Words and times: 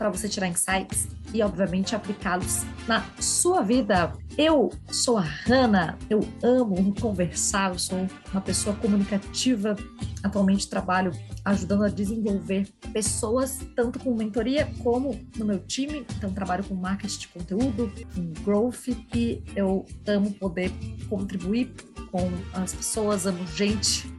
para 0.00 0.08
você 0.08 0.30
tirar 0.30 0.48
insights 0.48 1.08
e, 1.34 1.42
obviamente, 1.42 1.94
aplicá-los 1.94 2.64
na 2.88 3.04
sua 3.20 3.60
vida. 3.60 4.14
Eu 4.38 4.70
sou 4.90 5.18
a 5.18 5.20
Hanna, 5.20 5.98
eu 6.08 6.26
amo 6.42 6.94
conversar, 6.98 7.72
eu 7.72 7.78
sou 7.78 8.06
uma 8.32 8.40
pessoa 8.40 8.74
comunicativa. 8.76 9.76
Atualmente 10.22 10.70
trabalho 10.70 11.12
ajudando 11.44 11.84
a 11.84 11.88
desenvolver 11.90 12.66
pessoas, 12.94 13.58
tanto 13.76 13.98
com 13.98 14.14
mentoria 14.14 14.72
como 14.82 15.20
no 15.36 15.44
meu 15.44 15.58
time. 15.58 16.06
Então, 16.16 16.32
trabalho 16.32 16.64
com 16.64 16.74
marketing 16.74 17.18
de 17.18 17.28
conteúdo, 17.28 17.92
com 18.14 18.32
growth, 18.42 18.88
e 19.14 19.42
eu 19.54 19.84
amo 20.06 20.32
poder 20.32 20.72
contribuir 21.10 21.74
com 22.10 22.30
as 22.54 22.72
pessoas, 22.72 23.26
amo 23.26 23.46
gente 23.48 24.10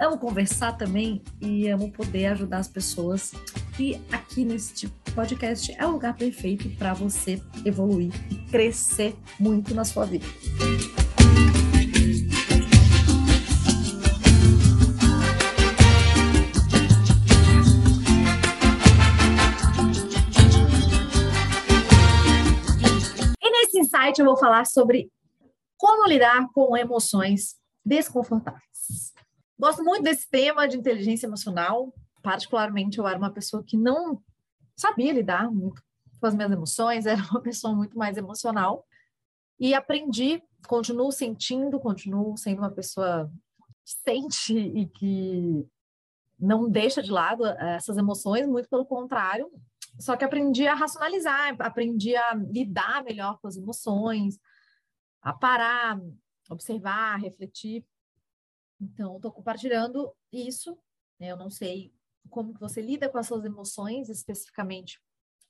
Amo 0.00 0.18
conversar 0.18 0.72
também 0.72 1.22
e 1.40 1.68
amo 1.68 1.90
poder 1.90 2.26
ajudar 2.26 2.58
as 2.58 2.68
pessoas. 2.68 3.32
E 3.78 4.00
aqui 4.12 4.44
neste 4.44 4.88
podcast 5.14 5.74
é 5.78 5.86
o 5.86 5.92
lugar 5.92 6.14
perfeito 6.14 6.68
para 6.76 6.94
você 6.94 7.40
evoluir 7.64 8.12
e 8.30 8.36
crescer 8.50 9.16
muito 9.38 9.74
na 9.74 9.84
sua 9.84 10.04
vida. 10.04 10.26
Eu 24.18 24.24
vou 24.24 24.36
falar 24.36 24.64
sobre 24.64 25.12
como 25.76 26.08
lidar 26.08 26.48
com 26.52 26.76
emoções 26.76 27.54
desconfortáveis. 27.84 29.12
Gosto 29.58 29.82
muito 29.82 30.04
desse 30.04 30.28
tema 30.28 30.68
de 30.68 30.76
inteligência 30.76 31.26
emocional. 31.26 31.92
Particularmente, 32.22 32.98
eu 32.98 33.08
era 33.08 33.18
uma 33.18 33.32
pessoa 33.32 33.62
que 33.62 33.76
não 33.76 34.22
sabia 34.76 35.12
lidar 35.12 35.50
muito 35.50 35.82
com 36.20 36.26
as 36.26 36.34
minhas 36.34 36.52
emoções, 36.52 37.06
era 37.06 37.20
uma 37.30 37.40
pessoa 37.40 37.74
muito 37.74 37.96
mais 37.98 38.16
emocional. 38.16 38.86
E 39.58 39.74
aprendi, 39.74 40.42
continuo 40.66 41.10
sentindo, 41.10 41.80
continuo 41.80 42.36
sendo 42.36 42.58
uma 42.58 42.70
pessoa 42.70 43.30
que 43.84 43.92
sente 44.04 44.56
e 44.56 44.86
que 44.86 45.66
não 46.38 46.70
deixa 46.70 47.02
de 47.02 47.10
lado 47.10 47.44
eh, 47.44 47.74
essas 47.74 47.96
emoções, 47.96 48.46
muito 48.46 48.68
pelo 48.68 48.86
contrário. 48.86 49.50
Só 49.98 50.16
que 50.16 50.24
aprendi 50.24 50.68
a 50.68 50.74
racionalizar, 50.74 51.56
aprendi 51.58 52.14
a 52.14 52.34
lidar 52.34 53.02
melhor 53.02 53.40
com 53.40 53.48
as 53.48 53.56
emoções, 53.56 54.38
a 55.20 55.32
parar, 55.32 56.00
observar, 56.48 57.16
refletir. 57.16 57.84
Então, 58.80 59.16
estou 59.16 59.32
compartilhando 59.32 60.12
isso. 60.32 60.78
Né? 61.18 61.32
Eu 61.32 61.36
não 61.36 61.50
sei 61.50 61.92
como 62.30 62.54
que 62.54 62.60
você 62.60 62.80
lida 62.80 63.08
com 63.08 63.18
as 63.18 63.26
suas 63.26 63.44
emoções, 63.44 64.08
especificamente 64.08 65.00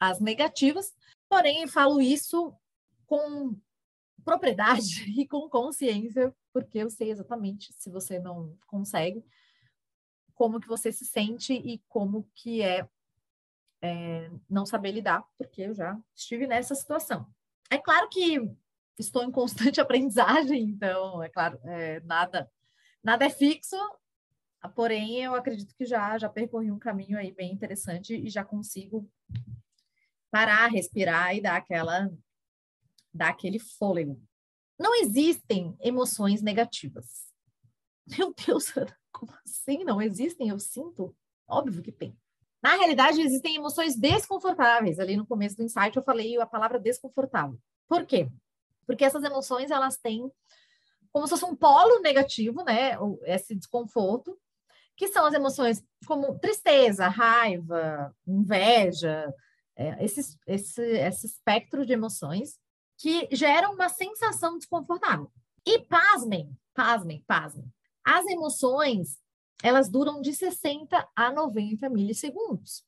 as 0.01 0.21
negativas, 0.21 0.95
porém, 1.29 1.67
falo 1.67 2.01
isso 2.01 2.55
com 3.07 3.59
propriedade 4.25 5.11
e 5.21 5.27
com 5.27 5.49
consciência, 5.49 6.35
porque 6.53 6.79
eu 6.79 6.91
sei 6.91 7.11
exatamente 7.11 7.73
se 7.73 7.91
você 7.91 8.19
não 8.19 8.57
consegue, 8.67 9.25
como 10.35 10.61
que 10.61 10.69
você 10.69 10.93
se 10.93 11.05
sente 11.05 11.53
e 11.53 11.79
como 11.89 12.29
que 12.35 12.63
é, 12.63 12.89
é 13.83 14.31
não 14.49 14.65
saber 14.65 14.93
lidar, 14.93 15.25
porque 15.37 15.63
eu 15.63 15.75
já 15.75 15.99
estive 16.15 16.47
nessa 16.47 16.75
situação. 16.75 17.27
É 17.71 17.77
claro 17.77 18.09
que 18.09 18.39
estou 18.97 19.25
em 19.25 19.33
constante 19.33 19.81
aprendizagem, 19.81 20.63
então, 20.63 21.23
é 21.23 21.29
claro, 21.29 21.59
é, 21.65 22.01
nada 22.01 22.49
Nada 23.03 23.25
é 23.25 23.31
fixo, 23.31 23.77
porém 24.75 25.23
eu 25.23 25.35
acredito 25.35 25.75
que 25.75 25.85
já 25.85 26.19
já 26.19 26.29
percorri 26.29 26.71
um 26.71 26.79
caminho 26.79 27.19
aí 27.19 27.33
bem 27.33 27.53
interessante 27.53 28.15
e 28.15 28.29
já 28.29 28.45
consigo 28.45 29.09
parar, 30.31 30.69
respirar 30.69 31.35
e 31.35 31.41
dar 31.41 31.57
aquela 31.57 32.11
dar 33.13 33.31
aquele 33.31 33.59
fôlego. 33.59 34.21
Não 34.79 34.95
existem 34.95 35.77
emoções 35.81 36.43
negativas. 36.43 37.27
Meu 38.07 38.35
Deus, 38.35 38.73
como 39.11 39.33
assim 39.45 39.85
não 39.85 40.01
existem? 40.01 40.49
Eu 40.49 40.59
sinto, 40.59 41.17
óbvio 41.47 41.83
que 41.83 41.93
tem. 41.93 42.17
Na 42.63 42.77
realidade, 42.77 43.21
existem 43.21 43.57
emoções 43.57 43.97
desconfortáveis. 43.97 44.99
Ali 44.99 45.17
no 45.17 45.27
começo 45.27 45.57
do 45.57 45.63
insight 45.63 45.97
eu 45.97 46.03
falei 46.03 46.39
a 46.41 46.47
palavra 46.47 46.79
desconfortável. 46.79 47.59
Por 47.87 48.05
quê? 48.05 48.29
Porque 48.87 49.05
essas 49.05 49.23
emoções 49.23 49.71
elas 49.71 49.97
têm 49.97 50.31
como 51.13 51.27
se 51.27 51.31
fosse 51.31 51.45
um 51.45 51.57
polo 51.57 52.01
negativo, 52.01 52.63
né? 52.65 52.93
Esse 53.25 53.55
desconforto, 53.55 54.39
que 54.97 55.09
são 55.09 55.27
as 55.27 55.35
emoções 55.35 55.83
como 56.07 56.39
tristeza, 56.39 57.09
raiva, 57.09 58.15
inveja, 58.27 59.33
é, 59.77 60.05
esse, 60.05 60.37
esse, 60.47 60.83
esse 60.83 61.27
espectro 61.27 61.87
de 61.87 61.93
emoções 61.93 62.59
que 62.99 63.29
geram 63.31 63.75
uma 63.75 63.89
sensação 63.89 64.59
desconfortável. 64.59 65.31
E 65.65 65.79
pasmem, 65.81 66.51
pasmem, 66.75 67.23
pasmem. 67.27 67.73
As 68.05 68.27
emoções, 68.27 69.19
elas 69.63 69.89
duram 69.89 70.21
de 70.21 70.33
60 70.33 71.09
a 71.15 71.31
90 71.31 71.89
milissegundos. 71.91 72.85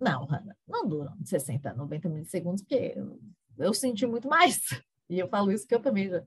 Não, 0.00 0.24
Hanna, 0.24 0.56
não 0.66 0.88
duram 0.88 1.16
de 1.18 1.28
60 1.28 1.70
a 1.70 1.74
90 1.74 2.08
milissegundos, 2.08 2.62
porque 2.62 2.94
eu, 2.96 3.20
eu 3.58 3.72
senti 3.72 4.06
muito 4.06 4.28
mais. 4.28 4.60
E 5.10 5.18
eu 5.18 5.28
falo 5.28 5.52
isso 5.52 5.66
que 5.66 5.74
eu 5.74 5.82
também 5.82 6.08
já, 6.08 6.22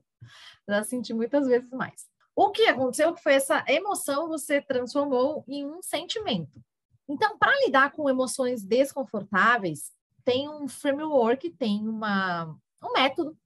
já 0.68 0.82
senti 0.84 1.14
muitas 1.14 1.46
vezes 1.46 1.70
mais. 1.70 2.06
O 2.34 2.50
que 2.50 2.66
aconteceu 2.66 3.14
que 3.14 3.22
foi 3.22 3.34
essa 3.34 3.64
emoção 3.66 4.28
você 4.28 4.60
transformou 4.60 5.44
em 5.48 5.66
um 5.66 5.82
sentimento. 5.82 6.62
Então, 7.08 7.38
para 7.38 7.56
lidar 7.64 7.92
com 7.92 8.10
emoções 8.10 8.64
desconfortáveis, 8.64 9.92
tem 10.24 10.48
um 10.48 10.68
framework, 10.68 11.48
tem 11.50 11.88
uma, 11.88 12.54
um 12.82 12.92
método 12.92 13.36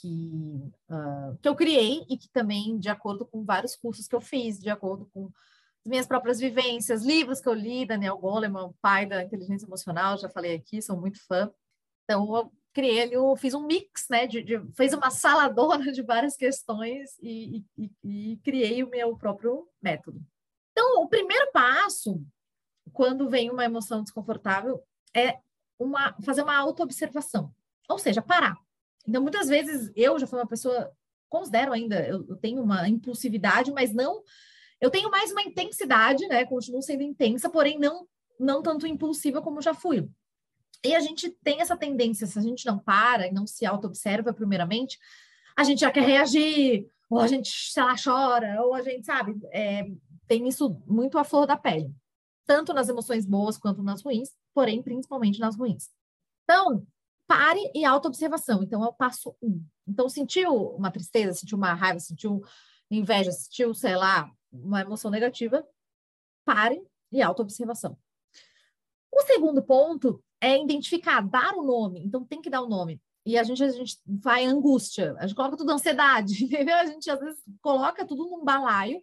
que, 0.00 0.70
uh, 0.90 1.36
que 1.40 1.48
eu 1.48 1.56
criei 1.56 2.04
e 2.08 2.16
que 2.16 2.28
também, 2.28 2.78
de 2.78 2.88
acordo 2.88 3.24
com 3.24 3.44
vários 3.44 3.74
cursos 3.74 4.06
que 4.06 4.14
eu 4.14 4.20
fiz, 4.20 4.60
de 4.60 4.68
acordo 4.68 5.08
com 5.12 5.26
as 5.26 5.88
minhas 5.88 6.06
próprias 6.06 6.38
vivências, 6.38 7.04
livros 7.04 7.40
que 7.40 7.48
eu 7.48 7.54
li, 7.54 7.86
Daniel 7.86 8.18
Goleman, 8.18 8.74
pai 8.82 9.06
da 9.06 9.24
inteligência 9.24 9.66
emocional, 9.66 10.18
já 10.18 10.28
falei 10.28 10.54
aqui, 10.54 10.82
sou 10.82 11.00
muito 11.00 11.18
fã. 11.26 11.50
Então, 12.04 12.52
criei 12.76 13.08
eu 13.10 13.34
fiz 13.36 13.54
um 13.54 13.66
mix, 13.66 14.06
né? 14.10 14.26
De, 14.26 14.42
de, 14.42 14.60
fez 14.74 14.92
uma 14.92 15.10
saladona 15.10 15.90
de 15.90 16.02
várias 16.02 16.36
questões 16.36 17.16
e, 17.22 17.64
e, 17.78 17.90
e 18.04 18.36
criei 18.44 18.84
o 18.84 18.90
meu 18.90 19.16
próprio 19.16 19.66
método. 19.80 20.20
Então, 20.72 21.02
o 21.02 21.08
primeiro 21.08 21.50
passo, 21.52 22.22
quando 22.92 23.30
vem 23.30 23.50
uma 23.50 23.64
emoção 23.64 24.02
desconfortável, 24.02 24.84
é 25.14 25.38
uma, 25.78 26.14
fazer 26.22 26.42
uma 26.42 26.54
autoobservação, 26.54 27.50
ou 27.88 27.98
seja, 27.98 28.20
parar. 28.20 28.58
Então, 29.08 29.22
muitas 29.22 29.48
vezes, 29.48 29.90
eu 29.96 30.18
já 30.18 30.26
fui 30.26 30.38
uma 30.38 30.46
pessoa, 30.46 30.92
considero 31.30 31.72
ainda, 31.72 32.06
eu, 32.06 32.26
eu 32.28 32.36
tenho 32.36 32.62
uma 32.62 32.86
impulsividade, 32.86 33.72
mas 33.72 33.94
não. 33.94 34.22
Eu 34.78 34.90
tenho 34.90 35.10
mais 35.10 35.32
uma 35.32 35.40
intensidade, 35.40 36.28
né? 36.28 36.44
Continuo 36.44 36.82
sendo 36.82 37.02
intensa, 37.02 37.48
porém 37.48 37.78
não, 37.78 38.06
não 38.38 38.60
tanto 38.62 38.86
impulsiva 38.86 39.40
como 39.40 39.62
já 39.62 39.72
fui. 39.72 40.06
E 40.84 40.94
a 40.94 41.00
gente 41.00 41.30
tem 41.42 41.60
essa 41.60 41.76
tendência, 41.76 42.26
se 42.26 42.38
a 42.38 42.42
gente 42.42 42.66
não 42.66 42.78
para 42.78 43.26
e 43.26 43.32
não 43.32 43.46
se 43.46 43.66
auto-observa 43.66 44.32
primeiramente, 44.32 44.98
a 45.56 45.64
gente 45.64 45.80
já 45.80 45.90
quer 45.90 46.02
reagir, 46.04 46.86
ou 47.08 47.20
a 47.20 47.26
gente, 47.26 47.50
sei 47.72 47.82
lá, 47.82 47.94
chora, 48.02 48.62
ou 48.62 48.74
a 48.74 48.82
gente, 48.82 49.04
sabe, 49.06 49.36
é, 49.52 49.84
tem 50.26 50.46
isso 50.46 50.80
muito 50.86 51.18
à 51.18 51.24
flor 51.24 51.46
da 51.46 51.56
pele. 51.56 51.94
Tanto 52.44 52.72
nas 52.72 52.88
emoções 52.88 53.24
boas 53.24 53.56
quanto 53.56 53.82
nas 53.82 54.02
ruins, 54.02 54.30
porém, 54.54 54.82
principalmente 54.82 55.40
nas 55.40 55.56
ruins. 55.56 55.88
Então, 56.44 56.86
pare 57.26 57.70
e 57.74 57.84
auto-observação. 57.84 58.62
Então, 58.62 58.84
é 58.84 58.86
o 58.86 58.92
passo 58.92 59.36
um. 59.42 59.64
Então, 59.86 60.08
sentiu 60.08 60.52
uma 60.76 60.90
tristeza, 60.90 61.34
sentiu 61.38 61.58
uma 61.58 61.74
raiva, 61.74 61.98
sentiu 62.00 62.42
inveja, 62.90 63.32
sentiu, 63.32 63.74
sei 63.74 63.96
lá, 63.96 64.30
uma 64.52 64.80
emoção 64.80 65.10
negativa, 65.10 65.66
pare 66.44 66.80
e 67.10 67.22
auto-observação. 67.22 67.98
O 69.12 69.22
segundo 69.22 69.62
ponto 69.62 70.22
é 70.40 70.60
identificar, 70.60 71.20
dar 71.20 71.54
o 71.54 71.62
nome. 71.62 72.04
Então, 72.04 72.24
tem 72.24 72.40
que 72.40 72.50
dar 72.50 72.62
o 72.62 72.68
nome. 72.68 73.00
E 73.24 73.36
a 73.36 73.42
gente, 73.42 73.62
a 73.62 73.68
gente 73.70 73.98
vai 74.06 74.44
angústia, 74.44 75.16
a 75.18 75.26
gente 75.26 75.36
coloca 75.36 75.56
tudo 75.56 75.72
ansiedade, 75.72 76.44
entendeu? 76.44 76.76
A 76.76 76.86
gente, 76.86 77.10
às 77.10 77.18
vezes, 77.18 77.42
coloca 77.60 78.06
tudo 78.06 78.28
num 78.28 78.44
balaio 78.44 79.02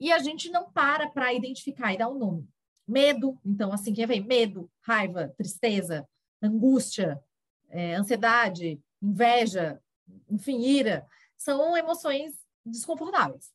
e 0.00 0.12
a 0.12 0.18
gente 0.18 0.50
não 0.50 0.70
para 0.70 1.08
para 1.10 1.34
identificar 1.34 1.92
e 1.92 1.98
dar 1.98 2.08
o 2.08 2.14
um 2.14 2.18
nome. 2.18 2.48
Medo, 2.86 3.38
então, 3.44 3.70
assim, 3.72 3.92
quem 3.92 4.06
vem? 4.06 4.24
Medo, 4.24 4.70
raiva, 4.80 5.34
tristeza, 5.36 6.08
angústia, 6.42 7.22
é, 7.68 7.94
ansiedade, 7.94 8.80
inveja, 9.02 9.78
enfim, 10.30 10.60
ira, 10.60 11.06
são 11.36 11.76
emoções 11.76 12.34
desconfortáveis. 12.64 13.52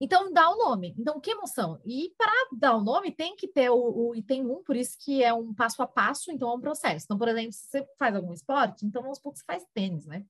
Então, 0.00 0.32
dá 0.32 0.48
o 0.50 0.56
nome. 0.56 0.94
Então, 0.98 1.20
que 1.20 1.30
emoção? 1.32 1.78
E 1.84 2.14
para 2.16 2.32
dar 2.52 2.74
o 2.74 2.82
nome, 2.82 3.12
tem 3.12 3.36
que 3.36 3.46
ter 3.46 3.68
o, 3.68 4.08
o 4.08 4.14
item 4.14 4.46
1, 4.46 4.62
por 4.64 4.74
isso 4.74 4.96
que 4.98 5.22
é 5.22 5.32
um 5.34 5.54
passo 5.54 5.82
a 5.82 5.86
passo, 5.86 6.32
então 6.32 6.50
é 6.50 6.54
um 6.54 6.60
processo. 6.60 7.04
Então, 7.04 7.18
por 7.18 7.28
exemplo, 7.28 7.52
se 7.52 7.66
você 7.68 7.86
faz 7.98 8.16
algum 8.16 8.32
esporte, 8.32 8.86
então 8.86 9.02
vamos 9.02 9.18
supor 9.18 9.32
que 9.34 9.40
você 9.40 9.44
faz 9.44 9.64
tênis, 9.74 10.06
né? 10.06 10.24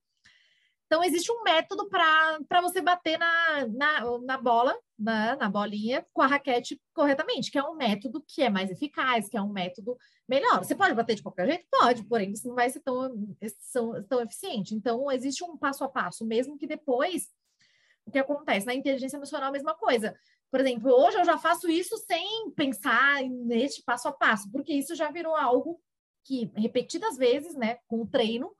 Então, 0.91 1.01
existe 1.05 1.31
um 1.31 1.41
método 1.41 1.87
para 1.87 2.61
você 2.61 2.81
bater 2.81 3.17
na, 3.17 3.65
na, 3.67 4.19
na 4.19 4.37
bola, 4.37 4.77
na, 4.99 5.37
na, 5.37 5.49
bolinha, 5.49 6.05
com 6.11 6.21
a 6.21 6.27
raquete 6.27 6.81
corretamente, 6.93 7.49
que 7.49 7.57
é 7.57 7.63
um 7.63 7.77
método 7.77 8.21
que 8.27 8.43
é 8.43 8.49
mais 8.49 8.69
eficaz, 8.69 9.29
que 9.29 9.37
é 9.37 9.41
um 9.41 9.53
método 9.53 9.95
melhor. 10.27 10.61
Você 10.61 10.75
pode 10.75 10.93
bater 10.93 11.15
de 11.15 11.23
qualquer 11.23 11.47
jeito? 11.47 11.65
Pode, 11.71 12.03
porém, 12.03 12.33
isso 12.33 12.45
não 12.45 12.55
vai 12.55 12.69
ser 12.69 12.81
tão, 12.81 13.09
tão, 13.71 14.03
tão 14.03 14.21
eficiente. 14.21 14.75
Então, 14.75 15.09
existe 15.09 15.45
um 15.45 15.55
passo 15.55 15.81
a 15.85 15.87
passo, 15.87 16.25
mesmo 16.25 16.57
que 16.57 16.67
depois 16.67 17.29
que 18.11 18.19
acontece? 18.19 18.65
Na 18.65 18.75
inteligência 18.75 19.17
emocional, 19.17 19.49
a 19.49 19.51
mesma 19.51 19.73
coisa. 19.73 20.15
Por 20.49 20.59
exemplo, 20.59 20.91
hoje 20.91 21.17
eu 21.17 21.25
já 21.25 21.37
faço 21.37 21.69
isso 21.69 21.97
sem 21.97 22.51
pensar 22.51 23.23
neste 23.23 23.81
passo 23.83 24.07
a 24.07 24.11
passo, 24.11 24.51
porque 24.51 24.73
isso 24.73 24.95
já 24.95 25.09
virou 25.09 25.35
algo 25.35 25.79
que, 26.23 26.51
repetidas 26.55 27.17
vezes, 27.17 27.55
né, 27.55 27.79
com 27.87 28.01
o 28.01 28.07
treino, 28.07 28.53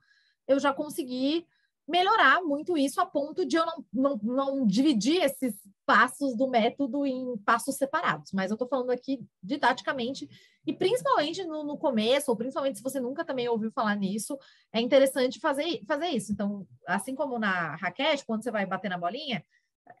eu 0.48 0.58
já 0.58 0.72
consegui 0.72 1.46
melhorar 1.86 2.42
muito 2.42 2.76
isso 2.76 3.00
a 3.00 3.06
ponto 3.06 3.44
de 3.44 3.56
eu 3.56 3.66
não, 3.66 3.84
não, 3.92 4.20
não 4.22 4.66
dividir 4.66 5.22
esses 5.22 5.54
passos 5.84 6.36
do 6.36 6.48
método 6.48 7.04
em 7.04 7.36
passos 7.38 7.76
separados. 7.76 8.32
Mas 8.32 8.50
eu 8.50 8.54
estou 8.54 8.68
falando 8.68 8.90
aqui 8.90 9.20
didaticamente, 9.42 10.28
e 10.66 10.72
principalmente 10.72 11.44
no, 11.44 11.64
no, 11.64 11.76
começo, 11.76 12.30
ou 12.30 12.36
principalmente 12.36 12.78
se 12.78 12.82
você 12.82 13.00
nunca 13.00 13.24
também 13.24 13.48
ouviu 13.48 13.70
falar 13.72 13.96
nisso, 13.96 14.38
é 14.72 14.80
interessante 14.80 15.40
fazer, 15.40 15.82
fazer 15.86 16.06
isso. 16.06 16.32
Então, 16.32 16.66
assim 16.86 17.14
como 17.14 17.38
na 17.38 17.74
raquete, 17.76 18.24
quando 18.24 18.44
você 18.44 18.50
vai 18.50 18.64
bater 18.64 18.88
na 18.88 18.98
bolinha, 18.98 19.44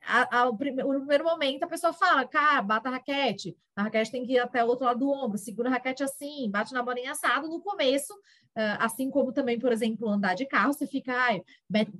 a, 0.04 0.40
a, 0.40 0.48
o, 0.48 0.56
primeiro, 0.56 0.90
o, 0.90 0.98
primeiro 0.98 1.24
momento 1.24 1.62
a 1.62 1.68
pessoa 1.68 1.92
fala, 1.92 2.26
cara, 2.26 2.62
bata 2.62 2.88
a 2.88 2.92
raquete, 2.92 3.56
a 3.74 3.84
raquete 3.84 4.10
tem 4.10 4.24
que 4.24 4.32
ir 4.32 4.38
até 4.38 4.64
o 4.64 4.68
outro 4.68 4.84
lado 4.84 5.00
do 5.00 5.10
ombro, 5.10 5.38
segura 5.38 5.68
a 5.68 5.72
raquete 5.72 6.02
assim, 6.02 6.50
bate 6.50 6.72
na 6.72 6.82
bolinha 6.82 7.12
assado. 7.12 7.48
No 7.48 7.60
começo, 7.60 8.12
uh, 8.14 8.78
assim 8.78 9.10
como 9.10 9.32
também, 9.32 9.58
por 9.58 9.72
exemplo, 9.72 10.08
andar 10.08 10.34
de 10.34 10.46
carro, 10.46 10.72
você 10.72 10.86
fica, 10.86 11.14
ai, 11.14 11.42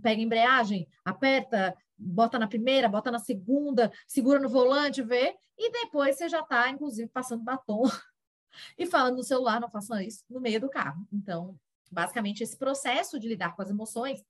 pega 0.03 0.21
a 0.21 0.25
embreagem, 0.25 0.89
aperta, 1.05 1.77
bota 1.97 2.39
na 2.39 2.47
primeira, 2.47 2.89
bota 2.89 3.11
na 3.11 3.19
segunda, 3.19 3.93
segura 4.07 4.39
no 4.39 4.49
volante, 4.49 5.03
vê, 5.03 5.35
e 5.57 5.71
depois 5.71 6.17
você 6.17 6.29
já 6.29 6.41
está, 6.41 6.69
inclusive, 6.71 7.09
passando 7.09 7.45
batom 7.45 7.83
e 8.79 8.87
falando 8.87 9.17
no 9.17 9.25
celular, 9.25 9.61
não 9.61 9.71
faça 9.71 10.03
isso, 10.03 10.25
no 10.29 10.41
meio 10.41 10.61
do 10.61 10.69
carro. 10.69 11.07
Então, 11.13 11.59
basicamente, 11.91 12.43
esse 12.43 12.57
processo 12.57 13.19
de 13.19 13.29
lidar 13.29 13.55
com 13.55 13.63
as 13.63 13.71
emoções, 13.71 14.25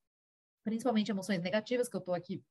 principalmente 0.62 1.10
emoções 1.10 1.40
negativas, 1.40 1.88
que 1.88 1.96
eu 1.96 2.00
estou 2.00 2.14
aqui 2.14 2.42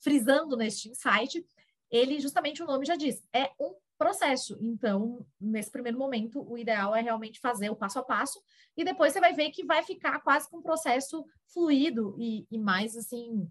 frisando 0.00 0.56
neste 0.56 0.88
insight, 0.90 1.44
ele 1.90 2.20
justamente 2.20 2.62
o 2.62 2.66
nome 2.66 2.86
já 2.86 2.96
diz, 2.96 3.22
é 3.32 3.50
um 3.60 3.74
processo. 3.96 4.56
Então, 4.60 5.26
nesse 5.40 5.70
primeiro 5.70 5.98
momento, 5.98 6.46
o 6.48 6.58
ideal 6.58 6.94
é 6.94 7.00
realmente 7.00 7.40
fazer 7.40 7.70
o 7.70 7.76
passo 7.76 7.98
a 7.98 8.02
passo 8.02 8.40
e 8.76 8.84
depois 8.84 9.12
você 9.12 9.20
vai 9.20 9.32
ver 9.32 9.50
que 9.50 9.64
vai 9.64 9.82
ficar 9.82 10.20
quase 10.20 10.48
que 10.48 10.56
um 10.56 10.62
processo 10.62 11.24
fluido 11.52 12.14
e, 12.18 12.46
e 12.50 12.58
mais 12.58 12.96
assim 12.96 13.50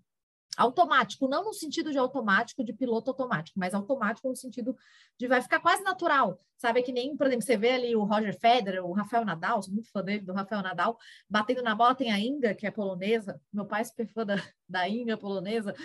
automático, 0.58 1.28
não 1.28 1.44
no 1.44 1.54
sentido 1.54 1.92
de 1.92 1.98
automático, 1.98 2.64
de 2.64 2.72
piloto 2.72 3.10
automático, 3.10 3.60
mas 3.60 3.74
automático 3.74 4.30
no 4.30 4.36
sentido 4.36 4.76
de 5.18 5.28
vai 5.28 5.42
ficar 5.42 5.60
quase 5.60 5.84
natural, 5.84 6.40
sabe? 6.58 6.80
É 6.80 6.84
que 6.84 6.94
nem, 6.94 7.16
por 7.16 7.28
exemplo, 7.28 7.46
você 7.46 7.58
vê 7.58 7.72
ali 7.72 7.96
o 7.96 8.04
Roger 8.04 8.38
Federer, 8.40 8.86
o 8.86 8.94
Rafael 8.94 9.26
Nadal, 9.26 9.62
sou 9.62 9.74
muito 9.74 9.92
fã 9.92 10.02
dele, 10.02 10.24
do 10.24 10.34
Rafael 10.34 10.62
Nadal, 10.62 10.98
batendo 11.30 11.62
na 11.62 11.76
bola, 11.76 11.96
tem 11.96 12.12
a 12.12 12.20
Inga, 12.20 12.56
que 12.56 12.66
é 12.66 12.72
polonesa, 12.72 13.42
meu 13.52 13.66
pai 13.66 13.82
é 13.82 13.84
super 13.84 14.08
fã 14.08 14.26
da, 14.26 14.36
da 14.68 14.88
Inga 14.88 15.18
polonesa, 15.18 15.76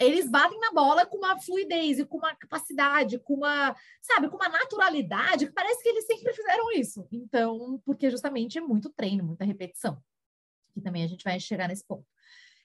eles 0.00 0.28
batem 0.28 0.58
na 0.58 0.72
bola 0.72 1.04
com 1.04 1.18
uma 1.18 1.38
fluidez 1.38 1.98
e 1.98 2.06
com 2.06 2.16
uma 2.16 2.34
capacidade, 2.34 3.18
com 3.18 3.34
uma, 3.34 3.76
sabe, 4.00 4.30
com 4.30 4.36
uma 4.36 4.48
naturalidade, 4.48 5.46
que 5.46 5.52
parece 5.52 5.82
que 5.82 5.90
eles 5.90 6.06
sempre 6.06 6.32
fizeram 6.32 6.72
isso. 6.72 7.06
Então, 7.12 7.80
porque 7.84 8.10
justamente 8.10 8.56
é 8.56 8.62
muito 8.62 8.88
treino, 8.88 9.22
muita 9.22 9.44
repetição. 9.44 10.02
Que 10.72 10.80
também 10.80 11.04
a 11.04 11.06
gente 11.06 11.22
vai 11.22 11.38
chegar 11.38 11.68
nesse 11.68 11.84
ponto. 11.84 12.06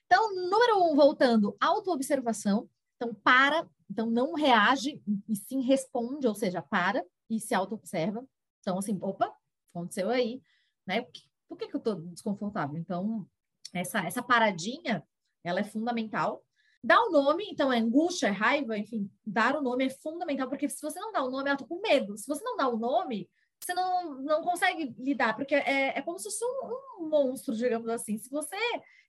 Então, 0.06 0.34
número 0.34 0.82
um, 0.84 0.96
voltando, 0.96 1.54
autoobservação. 1.60 2.70
Então, 2.96 3.12
para, 3.12 3.68
então 3.90 4.08
não 4.08 4.32
reage 4.32 5.02
e 5.28 5.36
sim 5.36 5.60
responde, 5.60 6.26
ou 6.26 6.34
seja, 6.34 6.62
para 6.62 7.04
e 7.28 7.38
se 7.38 7.54
auto-observa. 7.54 8.26
Então, 8.60 8.78
assim, 8.78 8.98
opa, 9.02 9.30
aconteceu 9.68 10.08
aí, 10.08 10.40
né? 10.86 11.02
Por 11.46 11.58
que, 11.58 11.68
que 11.68 11.76
eu 11.76 11.80
tô 11.80 11.94
desconfortável? 11.96 12.78
Então, 12.78 13.28
essa, 13.74 14.00
essa 14.00 14.22
paradinha, 14.22 15.06
ela 15.44 15.60
é 15.60 15.64
fundamental 15.64 16.42
Dar 16.82 17.00
o 17.00 17.08
um 17.08 17.12
nome, 17.12 17.44
então, 17.50 17.72
é 17.72 17.78
angústia, 17.78 18.28
é 18.28 18.30
raiva, 18.30 18.78
enfim, 18.78 19.10
dar 19.26 19.56
o 19.56 19.62
nome 19.62 19.86
é 19.86 19.90
fundamental, 19.90 20.48
porque 20.48 20.68
se 20.68 20.80
você 20.80 21.00
não 21.00 21.12
dá 21.12 21.22
o 21.22 21.30
nome, 21.30 21.48
ela 21.48 21.58
tá 21.58 21.66
com 21.66 21.80
medo. 21.80 22.16
Se 22.16 22.26
você 22.26 22.44
não 22.44 22.56
dá 22.56 22.68
o 22.68 22.78
nome, 22.78 23.28
você 23.60 23.74
não, 23.74 24.14
não 24.22 24.42
consegue 24.42 24.94
lidar, 24.98 25.34
porque 25.34 25.54
é, 25.54 25.98
é 25.98 26.02
como 26.02 26.18
se 26.18 26.24
fosse 26.24 26.44
um, 26.44 27.04
um 27.04 27.08
monstro, 27.08 27.54
digamos 27.54 27.88
assim. 27.88 28.18
Se 28.18 28.30
você 28.30 28.56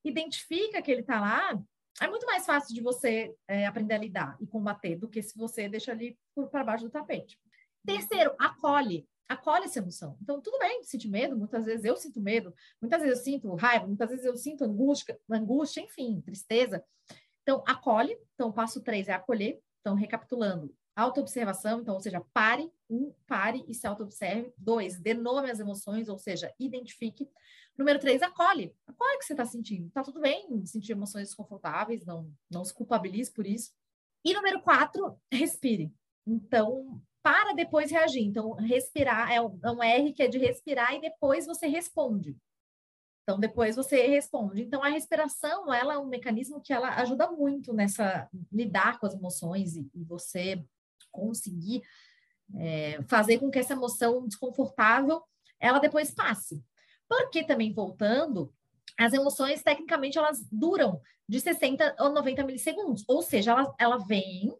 identifica 0.03 0.81
que 0.81 0.91
ele 0.91 1.03
tá 1.03 1.19
lá, 1.19 1.61
é 2.01 2.07
muito 2.07 2.25
mais 2.25 2.45
fácil 2.45 2.73
de 2.73 2.81
você 2.81 3.35
é, 3.47 3.65
aprender 3.65 3.95
a 3.95 3.99
lidar 3.99 4.37
e 4.39 4.47
combater 4.47 4.95
do 4.95 5.09
que 5.09 5.21
se 5.21 5.37
você 5.37 5.67
deixa 5.67 5.91
ali 5.91 6.17
para 6.51 6.63
baixo 6.63 6.85
do 6.85 6.91
tapete. 6.91 7.39
Terceiro, 7.85 8.33
acolhe. 8.39 9.07
Acolhe 9.27 9.65
essa 9.65 9.79
emoção. 9.79 10.17
Então, 10.21 10.39
tudo 10.39 10.57
bem 10.57 10.81
sentir 10.83 11.09
medo, 11.09 11.35
muitas 11.35 11.65
vezes 11.65 11.83
eu 11.83 11.97
sinto 11.97 12.21
medo, 12.21 12.53
muitas 12.81 13.01
vezes 13.01 13.17
eu 13.17 13.23
sinto 13.23 13.55
raiva, 13.55 13.85
muitas 13.85 14.09
vezes 14.09 14.25
eu 14.25 14.37
sinto 14.37 14.63
angústia, 14.63 15.19
angústia 15.29 15.81
enfim, 15.81 16.21
tristeza. 16.21 16.83
Então, 17.47 17.63
acolhe. 17.65 18.19
Então, 18.33 18.51
passo 18.51 18.83
três 18.83 19.07
é 19.07 19.13
acolher. 19.13 19.61
Então, 19.79 19.95
recapitulando, 19.95 20.75
autoobservação, 20.93 21.79
então, 21.79 21.93
ou 21.93 22.01
seja, 22.01 22.19
pare, 22.33 22.69
um, 22.89 23.13
pare 23.25 23.63
e 23.69 23.73
se 23.73 23.87
autoobserve. 23.87 24.51
Dois, 24.57 24.99
dê 24.99 25.13
nome 25.13 25.49
às 25.49 25.61
emoções, 25.61 26.09
ou 26.09 26.17
seja, 26.17 26.53
identifique. 26.59 27.25
Número 27.77 27.99
três, 27.99 28.21
acolhe. 28.21 28.75
Acolhe 28.85 29.15
o 29.15 29.19
que 29.19 29.25
você 29.25 29.31
está 29.31 29.45
sentindo. 29.45 29.89
Tá 29.91 30.03
tudo 30.03 30.19
bem 30.19 30.65
sentir 30.65 30.91
emoções 30.91 31.29
desconfortáveis, 31.29 32.05
não, 32.05 32.29
não 32.51 32.65
se 32.65 32.73
culpabilize 32.73 33.31
por 33.31 33.47
isso. 33.47 33.71
E 34.25 34.33
número 34.33 34.61
quatro, 34.61 35.17
respire. 35.31 35.93
Então, 36.25 37.01
para 37.23 37.53
depois 37.53 37.89
reagir. 37.89 38.23
Então, 38.23 38.51
respirar 38.55 39.31
é 39.31 39.39
um, 39.39 39.57
é 39.63 39.71
um 39.71 39.81
R 39.81 40.11
que 40.11 40.23
é 40.23 40.27
de 40.27 40.37
respirar 40.37 40.95
e 40.95 40.99
depois 40.99 41.45
você 41.45 41.65
responde. 41.65 42.35
Então, 43.27 43.37
depois 43.37 43.75
você 43.75 44.07
responde. 44.07 44.61
Então, 44.61 44.81
a 44.81 44.87
respiração, 44.87 45.73
ela 45.73 45.95
é 45.95 45.97
um 45.97 46.07
mecanismo 46.07 46.61
que 46.61 46.71
ela 46.71 46.95
ajuda 46.95 47.29
muito 47.29 47.73
nessa 47.73 48.29
lidar 48.49 48.97
com 49.01 49.05
as 49.05 49.13
emoções 49.13 49.75
e, 49.75 49.85
e 49.93 50.01
você 50.05 50.63
conseguir 51.11 51.81
é, 52.55 53.03
fazer 53.03 53.37
com 53.39 53.51
que 53.51 53.59
essa 53.59 53.73
emoção 53.73 54.25
desconfortável, 54.25 55.21
ela 55.59 55.77
depois 55.77 56.09
passe. 56.09 56.63
Porque 57.05 57.43
também, 57.43 57.73
voltando, 57.73 58.53
as 58.97 59.11
emoções, 59.11 59.61
tecnicamente, 59.61 60.17
elas 60.17 60.47
duram 60.49 61.01
de 61.27 61.41
60 61.41 61.95
a 61.99 62.07
90 62.07 62.45
milissegundos. 62.45 63.03
Ou 63.09 63.21
seja, 63.21 63.51
ela, 63.51 63.75
ela 63.77 63.97
vem, 63.97 64.55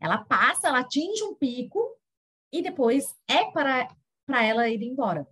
ela 0.00 0.24
passa, 0.24 0.68
ela 0.68 0.78
atinge 0.78 1.22
um 1.24 1.34
pico 1.34 1.94
e 2.50 2.62
depois 2.62 3.14
é 3.28 3.50
para, 3.50 3.94
para 4.24 4.42
ela 4.46 4.66
ir 4.66 4.82
embora. 4.82 5.28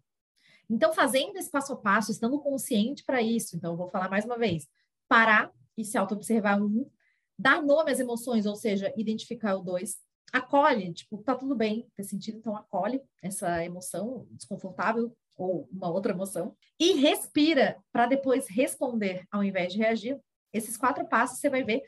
Então, 0.69 0.93
fazendo 0.93 1.37
esse 1.37 1.51
passo 1.51 1.73
a 1.73 1.77
passo, 1.77 2.11
estando 2.11 2.41
consciente 2.41 3.05
para 3.05 3.23
isso, 3.23 3.57
então, 3.57 3.77
vou 3.77 3.89
falar 3.89 4.09
mais 4.09 4.25
uma 4.25 4.39
vez: 4.39 4.69
parar 5.09 5.53
e 5.77 5.85
se 5.85 5.97
auto-observar 5.97 6.61
um, 6.61 6.91
dar 7.39 7.63
nome 7.63 7.93
às 7.93 8.01
emoções, 8.01 8.47
ou 8.47 8.57
seja, 8.57 8.93
identificar 8.97 9.57
o 9.57 9.63
dois, 9.63 9.97
acolhe, 10.33 10.93
tipo, 10.93 11.23
tá 11.23 11.35
tudo 11.35 11.55
bem 11.55 11.89
ter 11.95 12.03
sentido, 12.03 12.39
então 12.39 12.57
acolhe 12.57 13.01
essa 13.23 13.65
emoção 13.65 14.27
desconfortável 14.31 15.15
ou 15.37 15.69
uma 15.71 15.91
outra 15.91 16.13
emoção 16.13 16.57
e 16.81 16.95
respira 16.95 17.77
para 17.93 18.07
depois 18.07 18.49
responder 18.49 19.25
ao 19.31 19.45
invés 19.45 19.73
de 19.73 19.79
reagir. 19.79 20.19
Esses 20.53 20.77
quatro 20.77 21.07
passos 21.07 21.39
você 21.39 21.51
vai 21.51 21.63
ver 21.63 21.83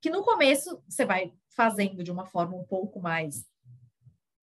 que 0.00 0.10
no 0.10 0.22
começo 0.22 0.82
você 0.88 1.04
vai 1.04 1.32
fazendo 1.54 2.02
de 2.02 2.10
uma 2.10 2.26
forma 2.26 2.56
um 2.56 2.64
pouco 2.64 3.00
mais 3.00 3.44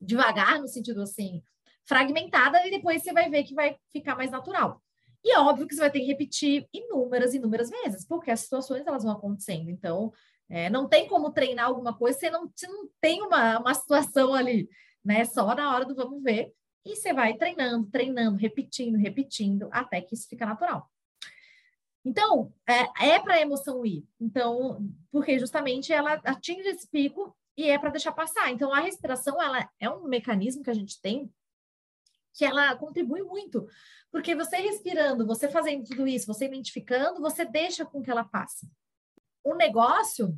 devagar, 0.02 0.60
no 0.60 0.68
sentido 0.68 1.02
assim, 1.02 1.42
fragmentada 1.86 2.66
e 2.68 2.72
depois 2.72 3.02
você 3.02 3.14
vai 3.14 3.30
ver 3.30 3.44
que 3.44 3.54
vai 3.54 3.78
ficar 3.92 4.16
mais 4.16 4.32
natural. 4.32 4.82
E 5.24 5.32
é 5.32 5.40
óbvio 5.40 5.68
que 5.68 5.74
você 5.74 5.82
vai 5.82 5.92
ter 5.92 6.02
que 6.02 6.06
repetir 6.06 6.68
inúmeras, 6.72 7.34
inúmeras 7.34 7.70
vezes, 7.70 8.06
porque 8.06 8.30
as 8.30 8.42
situações 8.42 8.86
elas 8.86 9.04
vão 9.04 9.14
acontecendo. 9.14 9.70
Então, 9.70 10.14
é, 10.48 10.70
não 10.70 10.88
tem 10.88 11.08
como 11.08 11.32
treinar 11.32 11.66
alguma 11.66 11.98
coisa 11.98 12.20
se 12.20 12.30
não, 12.30 12.52
se 12.56 12.68
não 12.68 12.88
tem 13.02 13.24
uma, 13.24 13.60
uma 13.60 13.74
situação 13.74 14.36
ali, 14.36 14.70
né? 15.04 15.26
Só 15.26 15.56
na 15.56 15.74
hora 15.74 15.86
do 15.86 15.96
vamos 15.96 16.22
ver. 16.22 16.54
E 16.86 16.96
você 16.96 17.12
vai 17.12 17.34
treinando, 17.34 17.90
treinando, 17.90 18.38
repetindo, 18.38 18.96
repetindo, 18.98 19.68
até 19.72 20.00
que 20.00 20.14
isso 20.14 20.28
fica 20.30 20.46
natural. 20.46 20.88
Então, 22.06 22.54
é, 22.70 23.14
é 23.16 23.20
para 23.20 23.34
a 23.34 23.42
emoção 23.42 23.84
ir. 23.84 24.06
Então, 24.22 24.88
porque 25.12 25.40
justamente 25.40 25.92
ela 25.92 26.22
atinge 26.24 26.68
esse 26.68 26.88
pico 26.88 27.36
e 27.58 27.68
é 27.68 27.80
para 27.80 27.90
deixar 27.90 28.12
passar. 28.12 28.52
Então, 28.52 28.72
a 28.72 28.80
respiração 28.80 29.42
ela 29.42 29.68
é 29.80 29.90
um 29.90 30.04
mecanismo 30.04 30.62
que 30.62 30.70
a 30.70 30.76
gente 30.76 31.02
tem 31.02 31.34
que 32.36 32.44
ela 32.44 32.76
contribui 32.76 33.24
muito, 33.24 33.68
porque 34.12 34.36
você 34.36 34.58
respirando, 34.58 35.26
você 35.26 35.50
fazendo 35.50 35.86
tudo 35.86 36.06
isso, 36.08 36.28
você 36.28 36.46
identificando, 36.46 37.22
você 37.22 37.46
deixa 37.46 37.86
com 37.86 38.02
que 38.02 38.12
ela 38.12 38.26
passe. 38.26 38.70
O 39.44 39.56
negócio 39.56 40.38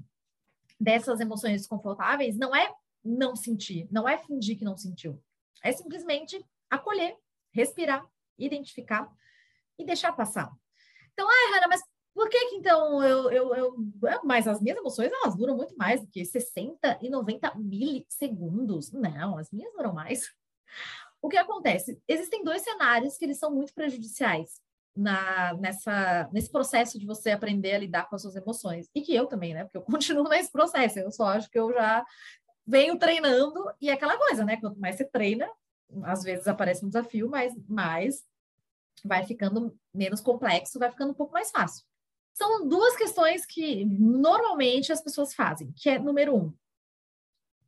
dessas 0.79 1.19
emoções 1.19 1.61
desconfortáveis 1.61 2.37
não 2.37 2.55
é 2.55 2.71
não 3.03 3.35
sentir, 3.35 3.87
não 3.91 4.07
é 4.07 4.17
fingir 4.17 4.57
que 4.57 4.65
não 4.65 4.77
sentiu. 4.77 5.21
É 5.63 5.71
simplesmente 5.71 6.43
acolher, 6.69 7.17
respirar, 7.51 8.05
identificar 8.37 9.11
e 9.77 9.83
deixar 9.83 10.11
passar. 10.11 10.51
Então, 11.13 11.27
ai, 11.27 11.53
Hanna, 11.55 11.67
mas 11.67 11.81
por 12.13 12.29
que 12.29 12.49
que 12.49 12.55
então 12.55 13.01
eu, 13.03 13.31
eu, 13.31 13.55
eu... 13.55 13.75
Mas 14.23 14.47
as 14.47 14.61
minhas 14.61 14.77
emoções, 14.77 15.11
elas 15.11 15.35
duram 15.35 15.55
muito 15.55 15.75
mais 15.77 16.01
do 16.01 16.07
que 16.07 16.23
60 16.23 16.99
e 17.01 17.09
90 17.09 17.55
milissegundos. 17.55 18.91
Não, 18.91 19.37
as 19.37 19.51
minhas 19.51 19.73
duram 19.73 19.93
mais. 19.93 20.31
O 21.27 21.29
que 21.29 21.35
acontece? 21.35 22.01
Existem 22.07 22.41
dois 22.41 22.61
cenários 22.61 23.17
que 23.17 23.25
eles 23.25 23.37
são 23.37 23.53
muito 23.53 23.73
prejudiciais 23.73 24.61
na, 24.95 25.53
nessa, 25.55 26.29
nesse 26.31 26.49
processo 26.49 26.97
de 26.97 27.05
você 27.05 27.31
aprender 27.31 27.75
a 27.75 27.79
lidar 27.79 28.07
com 28.07 28.15
as 28.15 28.21
suas 28.21 28.37
emoções. 28.37 28.89
E 28.95 29.01
que 29.01 29.13
eu 29.13 29.25
também, 29.25 29.53
né? 29.53 29.65
Porque 29.65 29.77
eu 29.77 29.81
continuo 29.91 30.29
nesse 30.29 30.49
processo. 30.49 30.99
Eu 30.99 31.11
só 31.11 31.25
acho 31.25 31.49
que 31.49 31.59
eu 31.59 31.73
já 31.73 32.05
venho 32.65 32.97
treinando 32.97 33.61
e 33.81 33.89
é 33.89 33.93
aquela 33.93 34.17
coisa, 34.17 34.45
né? 34.45 34.55
Quanto 34.55 34.79
mais 34.79 34.95
você 34.95 35.03
treina, 35.03 35.51
às 36.03 36.23
vezes 36.23 36.47
aparece 36.47 36.85
um 36.85 36.87
desafio, 36.87 37.29
mas 37.29 37.53
mais 37.67 38.23
vai 39.03 39.25
ficando 39.25 39.77
menos 39.93 40.21
complexo, 40.21 40.79
vai 40.79 40.89
ficando 40.89 41.11
um 41.11 41.15
pouco 41.15 41.33
mais 41.33 41.51
fácil. 41.51 41.83
São 42.33 42.65
duas 42.65 42.95
questões 42.95 43.45
que 43.45 43.83
normalmente 43.83 44.93
as 44.93 45.01
pessoas 45.01 45.33
fazem, 45.33 45.73
que 45.75 45.89
é 45.89 45.99
número 45.99 46.33
um, 46.33 46.53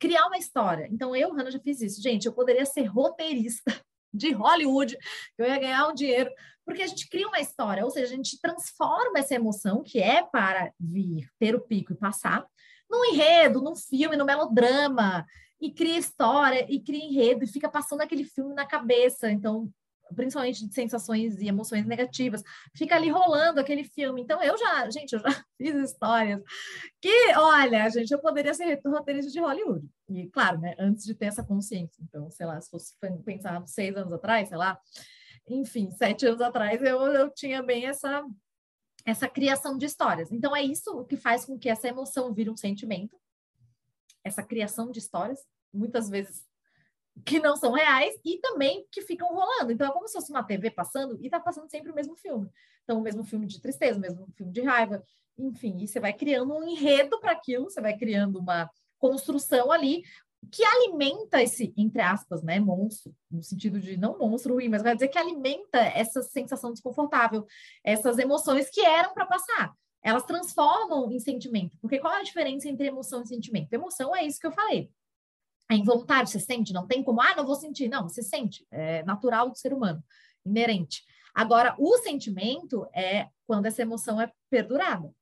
criar 0.00 0.26
uma 0.26 0.38
história. 0.38 0.88
Então, 0.90 1.14
eu, 1.14 1.32
Hannah, 1.32 1.50
já 1.50 1.60
fiz 1.60 1.80
isso. 1.80 2.02
Gente, 2.02 2.24
eu 2.24 2.32
poderia 2.32 2.64
ser 2.64 2.84
roteirista 2.84 3.62
de 4.12 4.32
Hollywood, 4.32 4.98
eu 5.38 5.46
ia 5.46 5.58
ganhar 5.58 5.86
um 5.86 5.94
dinheiro, 5.94 6.32
porque 6.64 6.82
a 6.82 6.86
gente 6.86 7.08
cria 7.08 7.28
uma 7.28 7.38
história, 7.38 7.84
ou 7.84 7.90
seja, 7.90 8.12
a 8.12 8.16
gente 8.16 8.40
transforma 8.40 9.18
essa 9.18 9.34
emoção 9.34 9.84
que 9.84 10.00
é 10.00 10.22
para 10.22 10.72
vir, 10.80 11.28
ter 11.38 11.54
o 11.54 11.60
pico 11.60 11.92
e 11.92 11.96
passar, 11.96 12.44
num 12.90 13.04
enredo, 13.04 13.62
num 13.62 13.76
filme, 13.76 14.16
no 14.16 14.24
melodrama, 14.24 15.24
e 15.60 15.70
cria 15.70 15.98
história, 15.98 16.66
e 16.68 16.80
cria 16.80 17.04
enredo, 17.04 17.44
e 17.44 17.46
fica 17.46 17.68
passando 17.68 18.00
aquele 18.00 18.24
filme 18.24 18.54
na 18.54 18.66
cabeça. 18.66 19.30
Então, 19.30 19.70
principalmente 20.14 20.66
de 20.66 20.74
sensações 20.74 21.40
e 21.40 21.48
emoções 21.48 21.86
negativas, 21.86 22.42
fica 22.74 22.96
ali 22.96 23.08
rolando 23.08 23.60
aquele 23.60 23.84
filme. 23.84 24.22
Então, 24.22 24.42
eu 24.42 24.56
já, 24.56 24.90
gente, 24.90 25.12
eu 25.12 25.20
já 25.20 25.28
fiz 25.56 25.74
histórias 25.74 26.42
que, 27.00 27.34
olha, 27.36 27.88
gente, 27.90 28.10
eu 28.10 28.20
poderia 28.20 28.54
ser 28.54 28.80
roteirista 28.84 29.30
de 29.30 29.40
Hollywood. 29.40 29.86
E, 30.08 30.28
claro, 30.28 30.60
né, 30.60 30.74
antes 30.78 31.04
de 31.04 31.14
ter 31.14 31.26
essa 31.26 31.44
consciência. 31.44 32.02
Então, 32.02 32.30
sei 32.30 32.46
lá, 32.46 32.60
se 32.60 32.70
fosse 32.70 32.94
pensar 33.24 33.66
seis 33.66 33.96
anos 33.96 34.12
atrás, 34.12 34.48
sei 34.48 34.58
lá, 34.58 34.78
enfim, 35.48 35.90
sete 35.90 36.26
anos 36.26 36.40
atrás, 36.40 36.82
eu, 36.82 37.00
eu 37.12 37.30
tinha 37.30 37.62
bem 37.62 37.86
essa, 37.86 38.24
essa 39.04 39.28
criação 39.28 39.78
de 39.78 39.86
histórias. 39.86 40.30
Então, 40.32 40.54
é 40.54 40.62
isso 40.62 41.04
que 41.04 41.16
faz 41.16 41.44
com 41.44 41.58
que 41.58 41.68
essa 41.68 41.88
emoção 41.88 42.32
vire 42.32 42.50
um 42.50 42.56
sentimento, 42.56 43.16
essa 44.22 44.42
criação 44.42 44.90
de 44.90 44.98
histórias, 44.98 45.40
muitas 45.72 46.10
vezes 46.10 46.49
que 47.24 47.38
não 47.38 47.56
são 47.56 47.72
reais 47.72 48.14
e 48.24 48.38
também 48.38 48.86
que 48.90 49.02
ficam 49.02 49.28
rolando. 49.28 49.72
Então 49.72 49.86
é 49.86 49.92
como 49.92 50.06
se 50.06 50.14
fosse 50.14 50.30
uma 50.30 50.42
TV 50.42 50.70
passando 50.70 51.18
e 51.20 51.28
tá 51.28 51.40
passando 51.40 51.70
sempre 51.70 51.90
o 51.90 51.94
mesmo 51.94 52.16
filme. 52.16 52.48
Então, 52.82 52.98
o 52.98 53.02
mesmo 53.02 53.24
filme 53.24 53.46
de 53.46 53.60
tristeza, 53.60 53.98
o 53.98 54.00
mesmo 54.00 54.26
filme 54.36 54.52
de 54.52 54.62
raiva, 54.62 55.02
enfim, 55.38 55.76
e 55.80 55.86
você 55.86 56.00
vai 56.00 56.12
criando 56.12 56.54
um 56.54 56.64
enredo 56.64 57.20
para 57.20 57.32
aquilo, 57.32 57.70
você 57.70 57.80
vai 57.80 57.96
criando 57.96 58.38
uma 58.38 58.68
construção 58.98 59.70
ali 59.70 60.02
que 60.50 60.64
alimenta 60.64 61.42
esse, 61.42 61.72
entre 61.76 62.00
aspas, 62.00 62.42
né, 62.42 62.58
monstro, 62.58 63.14
no 63.30 63.42
sentido 63.42 63.78
de 63.78 63.96
não 63.96 64.18
monstro 64.18 64.54
ruim, 64.54 64.68
mas 64.68 64.82
vai 64.82 64.94
dizer 64.94 65.08
que 65.08 65.18
alimenta 65.18 65.78
essa 65.78 66.22
sensação 66.22 66.72
desconfortável, 66.72 67.46
essas 67.84 68.18
emoções 68.18 68.70
que 68.70 68.80
eram 68.80 69.12
para 69.12 69.26
passar. 69.26 69.72
Elas 70.02 70.24
transformam 70.24 71.12
em 71.12 71.18
sentimento. 71.18 71.76
Porque 71.78 71.98
qual 71.98 72.14
é 72.14 72.20
a 72.20 72.24
diferença 72.24 72.68
entre 72.68 72.86
emoção 72.86 73.22
e 73.22 73.28
sentimento? 73.28 73.72
Emoção 73.72 74.16
é 74.16 74.24
isso 74.24 74.40
que 74.40 74.46
eu 74.46 74.52
falei 74.52 74.90
é 75.70 75.76
involuntário, 75.76 76.26
você 76.26 76.40
sente, 76.40 76.72
não 76.72 76.86
tem 76.86 77.02
como, 77.02 77.20
ah, 77.20 77.34
não 77.36 77.46
vou 77.46 77.54
sentir. 77.54 77.88
Não, 77.88 78.08
você 78.08 78.22
sente, 78.22 78.66
é 78.70 79.02
natural 79.04 79.48
do 79.48 79.56
ser 79.56 79.72
humano, 79.72 80.02
inerente. 80.44 81.04
Agora, 81.34 81.76
o 81.78 81.96
sentimento 81.98 82.88
é 82.92 83.28
quando 83.46 83.66
essa 83.66 83.82
emoção 83.82 84.20
é 84.20 84.32
perdurada. 84.50 85.14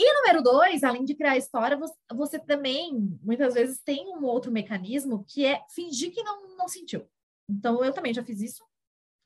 E 0.00 0.12
número 0.14 0.42
dois, 0.42 0.82
além 0.82 1.04
de 1.04 1.14
criar 1.14 1.36
história, 1.36 1.76
você, 1.76 1.94
você, 2.14 2.38
também, 2.38 3.16
muitas 3.22 3.54
vezes, 3.54 3.80
tem 3.80 4.08
um 4.16 4.24
outro 4.24 4.50
mecanismo 4.50 5.24
que 5.28 5.44
é 5.44 5.60
fingir 5.68 6.12
que 6.12 6.22
não, 6.22 6.56
não 6.56 6.66
sentiu. 6.66 7.06
Então, 7.48 7.84
eu 7.84 7.92
também 7.92 8.12
já 8.12 8.24
fiz 8.24 8.40
isso, 8.40 8.64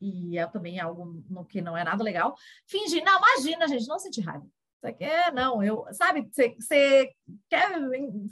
e 0.00 0.36
é 0.36 0.46
também 0.46 0.78
algo 0.80 1.24
no 1.30 1.44
que 1.44 1.62
não 1.62 1.76
é 1.76 1.84
nada 1.84 2.02
legal. 2.02 2.36
Fingir, 2.66 3.02
não, 3.04 3.18
imagina, 3.18 3.68
gente, 3.68 3.86
não 3.86 3.98
senti 3.98 4.20
raiva. 4.20 4.46
Você 4.80 4.92
quer, 4.92 5.32
não, 5.32 5.62
eu, 5.62 5.86
sabe, 5.92 6.28
você 6.30 7.12
quer 7.48 7.70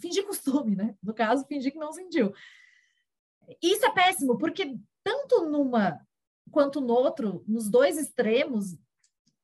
fingir 0.00 0.24
costume, 0.24 0.76
né? 0.76 0.94
No 1.02 1.12
caso, 1.12 1.46
fingir 1.46 1.72
que 1.72 1.78
não 1.78 1.92
sentiu. 1.92 2.32
Isso 3.60 3.84
é 3.84 3.90
péssimo, 3.92 4.38
porque 4.38 4.76
tanto 5.02 5.46
numa 5.46 6.00
quanto 6.50 6.80
no 6.80 6.94
outro, 6.94 7.44
nos 7.46 7.68
dois 7.68 7.98
extremos, 7.98 8.76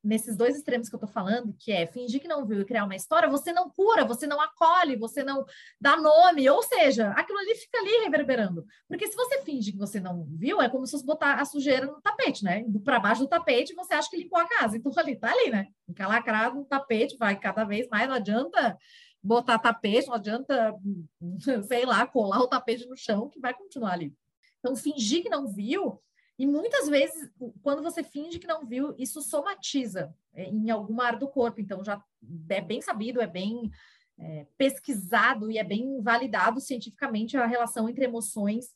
nesses 0.03 0.37
dois 0.37 0.57
extremos 0.57 0.89
que 0.89 0.95
eu 0.95 1.01
tô 1.01 1.07
falando, 1.07 1.55
que 1.59 1.71
é 1.71 1.87
fingir 1.87 2.21
que 2.21 2.29
não 2.29 2.47
viu 2.47 2.61
e 2.61 2.65
criar 2.65 2.85
uma 2.85 2.97
história, 2.97 3.29
você 3.29 3.53
não 3.53 3.71
cura, 3.71 4.05
você 4.05 4.27
não 4.27 4.41
acolhe, 4.41 4.97
você 4.97 5.23
não 5.23 5.45
dá 5.81 5.97
nome, 5.97 6.49
ou 6.51 6.63
seja, 6.63 7.11
aquilo 7.11 7.39
ali 7.39 7.55
fica 7.55 7.79
ali 7.79 8.05
reverberando. 8.05 8.65
Porque 8.89 9.07
se 9.07 9.15
você 9.15 9.43
finge 9.43 9.73
que 9.73 9.79
você 9.79 10.01
não 10.01 10.25
viu, 10.25 10.61
é 10.61 10.69
como 10.69 10.85
se 10.87 10.93
fosse 10.93 11.07
botar 11.07 11.35
a 11.41 11.45
sujeira 11.45 11.87
no 11.87 12.01
tapete, 12.01 12.45
né? 12.45 12.65
Para 12.85 12.99
baixo 12.99 13.23
do 13.23 13.29
tapete, 13.29 13.75
você 13.75 13.95
acha 13.95 14.11
que 14.11 14.17
limpou 14.17 14.39
a 14.39 14.49
casa. 14.49 14.77
Então 14.77 14.93
ali 14.97 15.17
tá 15.17 15.31
ali, 15.31 15.51
né? 15.51 15.69
Fica 15.87 16.07
lacrado 16.07 16.57
no 16.57 16.65
tapete, 16.65 17.17
vai 17.17 17.39
cada 17.39 17.65
vez 17.65 17.89
mais, 17.89 18.09
não 18.09 18.17
adianta 18.17 18.77
botar 19.23 19.59
tapete, 19.59 20.09
não 20.09 20.15
adianta, 20.15 20.75
sei 21.69 21.87
lá, 21.87 22.07
colar 22.07 22.41
o 22.41 22.49
tapete 22.49 22.87
no 22.87 22.97
chão, 22.97 23.29
que 23.29 23.39
vai 23.39 23.55
continuar 23.55 23.93
ali. 23.93 24.13
Então, 24.59 24.77
fingir 24.77 25.23
que 25.23 25.29
não 25.29 25.49
viu 25.49 26.01
e 26.39 26.47
muitas 26.47 26.89
vezes, 26.89 27.31
quando 27.63 27.83
você 27.83 28.03
finge 28.03 28.39
que 28.39 28.47
não 28.47 28.67
viu, 28.67 28.95
isso 28.99 29.21
somatiza 29.21 30.15
é, 30.33 30.45
em 30.45 30.71
alguma 30.71 31.05
área 31.05 31.19
do 31.19 31.29
corpo. 31.29 31.61
Então, 31.61 31.85
já 31.85 32.03
é 32.49 32.61
bem 32.61 32.81
sabido, 32.81 33.21
é 33.21 33.27
bem 33.27 33.71
é, 34.19 34.47
pesquisado 34.57 35.51
e 35.51 35.59
é 35.59 35.65
bem 35.65 36.01
validado 36.01 36.61
cientificamente 36.61 37.37
a 37.37 37.47
relação 37.47 37.89
entre 37.89 38.05
emoções 38.05 38.75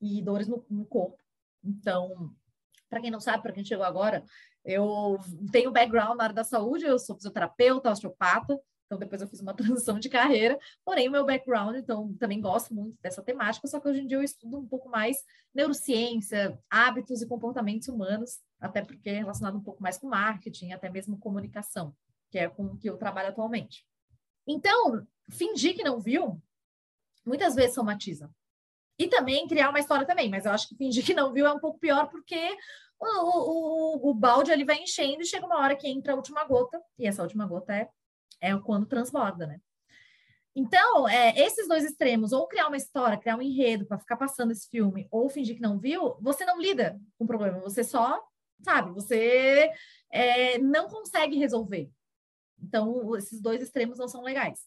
e 0.00 0.22
dores 0.22 0.48
no, 0.48 0.64
no 0.70 0.84
corpo. 0.86 1.18
Então, 1.62 2.34
para 2.88 3.00
quem 3.00 3.10
não 3.10 3.20
sabe, 3.20 3.42
para 3.42 3.52
quem 3.52 3.64
chegou 3.64 3.84
agora, 3.84 4.24
eu 4.64 5.18
tenho 5.52 5.70
background 5.70 6.16
na 6.16 6.24
área 6.24 6.34
da 6.34 6.44
saúde, 6.44 6.84
eu 6.84 6.98
sou 6.98 7.16
fisioterapeuta, 7.16 7.90
osteopata, 7.90 8.58
então, 8.88 8.98
depois 8.98 9.20
eu 9.20 9.28
fiz 9.28 9.40
uma 9.40 9.52
transição 9.54 9.98
de 9.98 10.08
carreira, 10.08 10.58
porém, 10.82 11.08
o 11.08 11.12
meu 11.12 11.24
background, 11.24 11.76
então, 11.76 12.12
também 12.14 12.40
gosto 12.40 12.74
muito 12.74 12.96
dessa 13.02 13.22
temática, 13.22 13.68
só 13.68 13.78
que 13.78 13.88
hoje 13.88 14.00
em 14.00 14.06
dia 14.06 14.16
eu 14.16 14.22
estudo 14.22 14.58
um 14.58 14.66
pouco 14.66 14.88
mais 14.88 15.18
neurociência, 15.54 16.58
hábitos 16.70 17.20
e 17.20 17.26
comportamentos 17.28 17.86
humanos, 17.88 18.40
até 18.58 18.82
porque 18.82 19.10
é 19.10 19.18
relacionado 19.18 19.58
um 19.58 19.62
pouco 19.62 19.82
mais 19.82 19.98
com 19.98 20.08
marketing, 20.08 20.72
até 20.72 20.88
mesmo 20.88 21.18
comunicação, 21.18 21.94
que 22.30 22.38
é 22.38 22.48
com 22.48 22.64
o 22.64 22.78
que 22.78 22.88
eu 22.88 22.96
trabalho 22.96 23.28
atualmente. 23.28 23.86
Então, 24.46 25.06
fingir 25.28 25.76
que 25.76 25.84
não 25.84 26.00
viu, 26.00 26.42
muitas 27.26 27.54
vezes 27.54 27.74
somatiza. 27.74 28.30
E 28.98 29.06
também 29.06 29.46
criar 29.46 29.68
uma 29.68 29.78
história 29.78 30.06
também, 30.06 30.30
mas 30.30 30.46
eu 30.46 30.52
acho 30.52 30.66
que 30.66 30.76
fingir 30.76 31.04
que 31.04 31.14
não 31.14 31.32
viu 31.32 31.46
é 31.46 31.52
um 31.52 31.60
pouco 31.60 31.78
pior, 31.78 32.08
porque 32.08 32.56
o, 32.98 34.08
o, 34.08 34.10
o, 34.10 34.14
balde 34.14 34.50
ali 34.50 34.64
vai 34.64 34.82
enchendo 34.82 35.20
e 35.20 35.26
chega 35.26 35.46
uma 35.46 35.58
hora 35.58 35.76
que 35.76 35.86
entra 35.86 36.14
a 36.14 36.16
última 36.16 36.42
gota, 36.44 36.82
e 36.98 37.06
essa 37.06 37.22
última 37.22 37.46
gota 37.46 37.74
é 37.74 37.88
é 38.40 38.56
quando 38.58 38.86
transborda, 38.86 39.46
né? 39.46 39.60
Então, 40.54 41.08
é, 41.08 41.38
esses 41.38 41.68
dois 41.68 41.84
extremos, 41.84 42.32
ou 42.32 42.48
criar 42.48 42.66
uma 42.66 42.76
história, 42.76 43.16
criar 43.16 43.36
um 43.36 43.42
enredo 43.42 43.86
para 43.86 43.98
ficar 43.98 44.16
passando 44.16 44.50
esse 44.50 44.68
filme, 44.68 45.06
ou 45.10 45.28
fingir 45.28 45.54
que 45.54 45.62
não 45.62 45.78
viu, 45.78 46.16
você 46.20 46.44
não 46.44 46.60
lida 46.60 47.00
com 47.16 47.24
o 47.24 47.26
problema, 47.28 47.60
você 47.60 47.84
só, 47.84 48.20
sabe, 48.64 48.90
você 48.90 49.70
é, 50.10 50.58
não 50.58 50.88
consegue 50.88 51.38
resolver. 51.38 51.90
Então, 52.60 53.14
esses 53.16 53.40
dois 53.40 53.62
extremos 53.62 53.98
não 53.98 54.08
são 54.08 54.22
legais. 54.22 54.66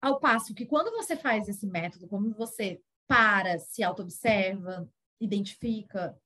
Ao 0.00 0.18
passo 0.18 0.54
que 0.54 0.64
quando 0.64 0.90
você 0.90 1.14
faz 1.14 1.46
esse 1.46 1.66
método, 1.66 2.08
quando 2.08 2.34
você 2.34 2.80
para, 3.06 3.58
se 3.58 3.82
auto-observa, 3.82 4.88
identifica, 5.20 6.18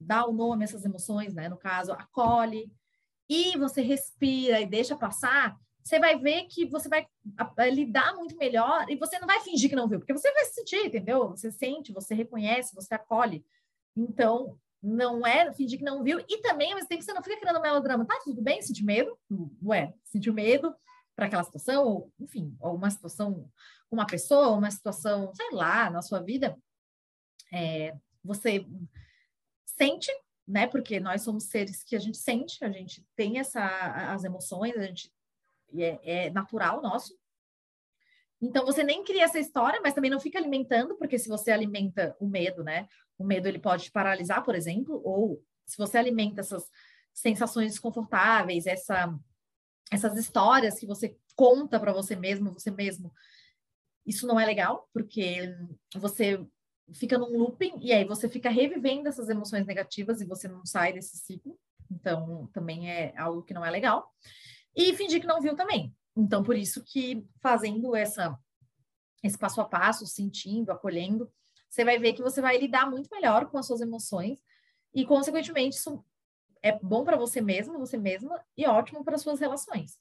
dá 0.00 0.24
o 0.24 0.32
nome 0.32 0.62
a 0.62 0.66
essas 0.66 0.84
emoções, 0.84 1.34
né? 1.34 1.48
No 1.48 1.58
caso, 1.58 1.92
acolhe, 1.92 2.72
e 3.28 3.56
você 3.58 3.82
respira 3.82 4.60
e 4.60 4.66
deixa 4.66 4.96
passar, 4.96 5.58
você 5.88 5.98
vai 5.98 6.18
ver 6.18 6.44
que 6.44 6.66
você 6.66 6.88
vai 6.88 7.06
lidar 7.70 8.14
muito 8.14 8.36
melhor 8.36 8.84
e 8.90 8.96
você 8.96 9.18
não 9.18 9.26
vai 9.26 9.40
fingir 9.40 9.70
que 9.70 9.76
não 9.76 9.88
viu, 9.88 9.98
porque 9.98 10.12
você 10.12 10.30
vai 10.32 10.44
sentir, 10.44 10.86
entendeu? 10.86 11.30
Você 11.30 11.50
sente, 11.50 11.92
você 11.92 12.14
reconhece, 12.14 12.74
você 12.74 12.94
acolhe. 12.94 13.44
Então, 13.96 14.58
não 14.82 15.26
é 15.26 15.50
fingir 15.54 15.78
que 15.78 15.84
não 15.84 16.04
viu. 16.04 16.20
E 16.28 16.42
também, 16.42 16.70
ao 16.70 16.74
mesmo 16.74 16.88
tempo, 16.88 17.02
você 17.02 17.12
não 17.12 17.22
fica 17.22 17.40
criando 17.40 17.60
melodrama. 17.60 18.04
Tá, 18.04 18.20
tudo 18.22 18.42
bem, 18.42 18.60
sentir 18.60 18.84
medo? 18.84 19.18
Ué, 19.64 19.94
sentiu 20.04 20.34
medo 20.34 20.76
para 21.16 21.26
aquela 21.26 21.42
situação, 21.42 21.84
ou, 21.84 22.12
enfim, 22.20 22.54
ou 22.60 22.76
uma 22.76 22.90
situação 22.90 23.50
com 23.88 23.96
uma 23.96 24.06
pessoa, 24.06 24.56
uma 24.56 24.70
situação, 24.70 25.32
sei 25.34 25.50
lá, 25.52 25.88
na 25.90 26.02
sua 26.02 26.20
vida. 26.20 26.56
É, 27.52 27.96
você 28.22 28.66
sente, 29.64 30.12
né? 30.46 30.66
Porque 30.66 31.00
nós 31.00 31.22
somos 31.22 31.44
seres 31.44 31.82
que 31.82 31.96
a 31.96 31.98
gente 31.98 32.18
sente, 32.18 32.62
a 32.62 32.70
gente 32.70 33.04
tem 33.16 33.38
essa, 33.38 33.66
as 34.12 34.22
emoções, 34.22 34.76
a 34.76 34.82
gente 34.82 35.10
é, 35.76 36.26
é 36.26 36.30
natural 36.30 36.82
nosso. 36.82 37.16
Então 38.40 38.64
você 38.64 38.82
nem 38.82 39.02
cria 39.04 39.24
essa 39.24 39.38
história, 39.38 39.80
mas 39.82 39.94
também 39.94 40.10
não 40.10 40.20
fica 40.20 40.38
alimentando, 40.38 40.96
porque 40.96 41.18
se 41.18 41.28
você 41.28 41.50
alimenta 41.50 42.16
o 42.20 42.26
medo, 42.26 42.62
né? 42.62 42.88
O 43.18 43.24
medo 43.24 43.48
ele 43.48 43.58
pode 43.58 43.84
te 43.84 43.90
paralisar, 43.90 44.44
por 44.44 44.54
exemplo, 44.54 45.00
ou 45.04 45.42
se 45.66 45.76
você 45.76 45.98
alimenta 45.98 46.40
essas 46.40 46.64
sensações 47.12 47.72
desconfortáveis, 47.72 48.66
essa, 48.66 49.12
essas 49.90 50.16
histórias 50.16 50.78
que 50.78 50.86
você 50.86 51.16
conta 51.34 51.80
para 51.80 51.92
você 51.92 52.14
mesmo, 52.14 52.52
você 52.52 52.70
mesmo, 52.70 53.12
isso 54.06 54.26
não 54.26 54.38
é 54.38 54.46
legal, 54.46 54.88
porque 54.92 55.54
você 55.96 56.44
fica 56.94 57.18
num 57.18 57.36
looping 57.36 57.78
e 57.80 57.92
aí 57.92 58.04
você 58.04 58.28
fica 58.28 58.48
revivendo 58.48 59.08
essas 59.08 59.28
emoções 59.28 59.66
negativas 59.66 60.20
e 60.20 60.26
você 60.26 60.48
não 60.48 60.64
sai 60.64 60.92
desse 60.92 61.18
ciclo. 61.18 61.58
Então, 61.90 62.48
também 62.52 62.90
é 62.90 63.12
algo 63.16 63.42
que 63.42 63.54
não 63.54 63.64
é 63.64 63.70
legal. 63.70 64.12
E 64.74 64.94
fingir 64.94 65.20
que 65.20 65.26
não 65.26 65.40
viu 65.40 65.56
também. 65.56 65.94
Então, 66.16 66.42
por 66.42 66.56
isso 66.56 66.82
que 66.84 67.26
fazendo 67.40 67.94
essa 67.94 68.38
esse 69.22 69.36
passo 69.36 69.60
a 69.60 69.64
passo, 69.64 70.06
sentindo, 70.06 70.70
acolhendo, 70.70 71.30
você 71.68 71.84
vai 71.84 71.98
ver 71.98 72.12
que 72.12 72.22
você 72.22 72.40
vai 72.40 72.56
lidar 72.56 72.88
muito 72.88 73.08
melhor 73.10 73.46
com 73.46 73.58
as 73.58 73.66
suas 73.66 73.80
emoções 73.80 74.38
e, 74.94 75.04
consequentemente, 75.04 75.76
isso 75.76 76.04
é 76.62 76.78
bom 76.78 77.04
para 77.04 77.16
você 77.16 77.40
mesmo, 77.40 77.78
você 77.78 77.96
mesma, 77.96 78.42
e 78.56 78.66
ótimo 78.66 79.04
para 79.04 79.18
suas 79.18 79.40
relações. 79.40 79.98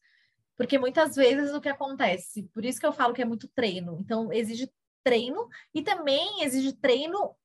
Porque 0.56 0.80
muitas 0.80 1.16
vezes 1.16 1.54
o 1.54 1.62
que 1.62 1.70
acontece, 1.70 2.44
por 2.54 2.66
isso 2.66 2.80
que 2.80 2.86
eu 2.86 2.94
falo 2.94 3.14
que 3.14 3.22
é 3.22 3.26
muito 3.26 3.48
treino. 3.50 3.98
Então, 4.00 4.32
exige 4.32 4.72
treino 5.04 5.48
e 5.74 5.84
também 5.84 6.44
exige 6.44 6.74
treino 6.74 7.36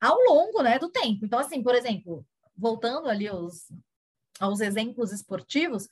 ao 0.00 0.18
longo 0.20 0.62
né, 0.62 0.78
do 0.78 0.88
tempo. 0.88 1.24
Então, 1.24 1.38
assim, 1.38 1.62
por 1.62 1.74
exemplo, 1.74 2.26
voltando 2.56 3.08
ali 3.08 3.28
aos, 3.28 3.70
aos 4.40 4.60
exemplos 4.60 5.12
esportivos, 5.12 5.88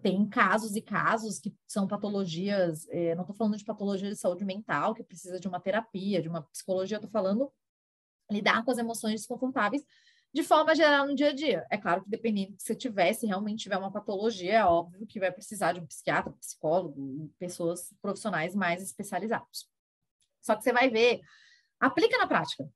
Tem 0.00 0.26
casos 0.26 0.74
e 0.76 0.80
casos 0.80 1.38
que 1.38 1.54
são 1.66 1.86
patologias, 1.86 2.88
é, 2.88 3.14
não 3.14 3.22
estou 3.22 3.36
falando 3.36 3.58
de 3.58 3.64
patologia 3.64 4.08
de 4.08 4.16
saúde 4.16 4.42
mental, 4.42 4.94
que 4.94 5.02
precisa 5.02 5.38
de 5.38 5.46
uma 5.46 5.60
terapia, 5.60 6.22
de 6.22 6.28
uma 6.28 6.42
psicologia, 6.42 6.96
estou 6.96 7.10
falando 7.10 7.52
lidar 8.30 8.64
com 8.64 8.70
as 8.70 8.78
emoções 8.78 9.20
desconfortáveis 9.20 9.84
de 10.34 10.42
forma 10.42 10.74
geral 10.74 11.06
no 11.06 11.14
dia 11.14 11.28
a 11.28 11.32
dia. 11.32 11.64
É 11.70 11.78
claro 11.78 12.02
que 12.02 12.10
dependendo 12.10 12.50
do 12.50 12.56
que 12.56 12.64
você 12.64 12.74
tiver, 12.74 13.12
se 13.12 13.24
realmente 13.24 13.62
tiver 13.62 13.76
uma 13.76 13.92
patologia, 13.92 14.54
é 14.54 14.64
óbvio 14.64 15.06
que 15.06 15.20
vai 15.20 15.30
precisar 15.30 15.72
de 15.72 15.80
um 15.80 15.86
psiquiatra, 15.86 16.32
psicólogo, 16.32 17.32
pessoas 17.38 17.94
profissionais 18.02 18.52
mais 18.52 18.82
especializados. 18.82 19.68
Só 20.40 20.56
que 20.56 20.64
você 20.64 20.72
vai 20.72 20.90
ver, 20.90 21.20
aplica 21.78 22.18
na 22.18 22.26
prática 22.26 22.68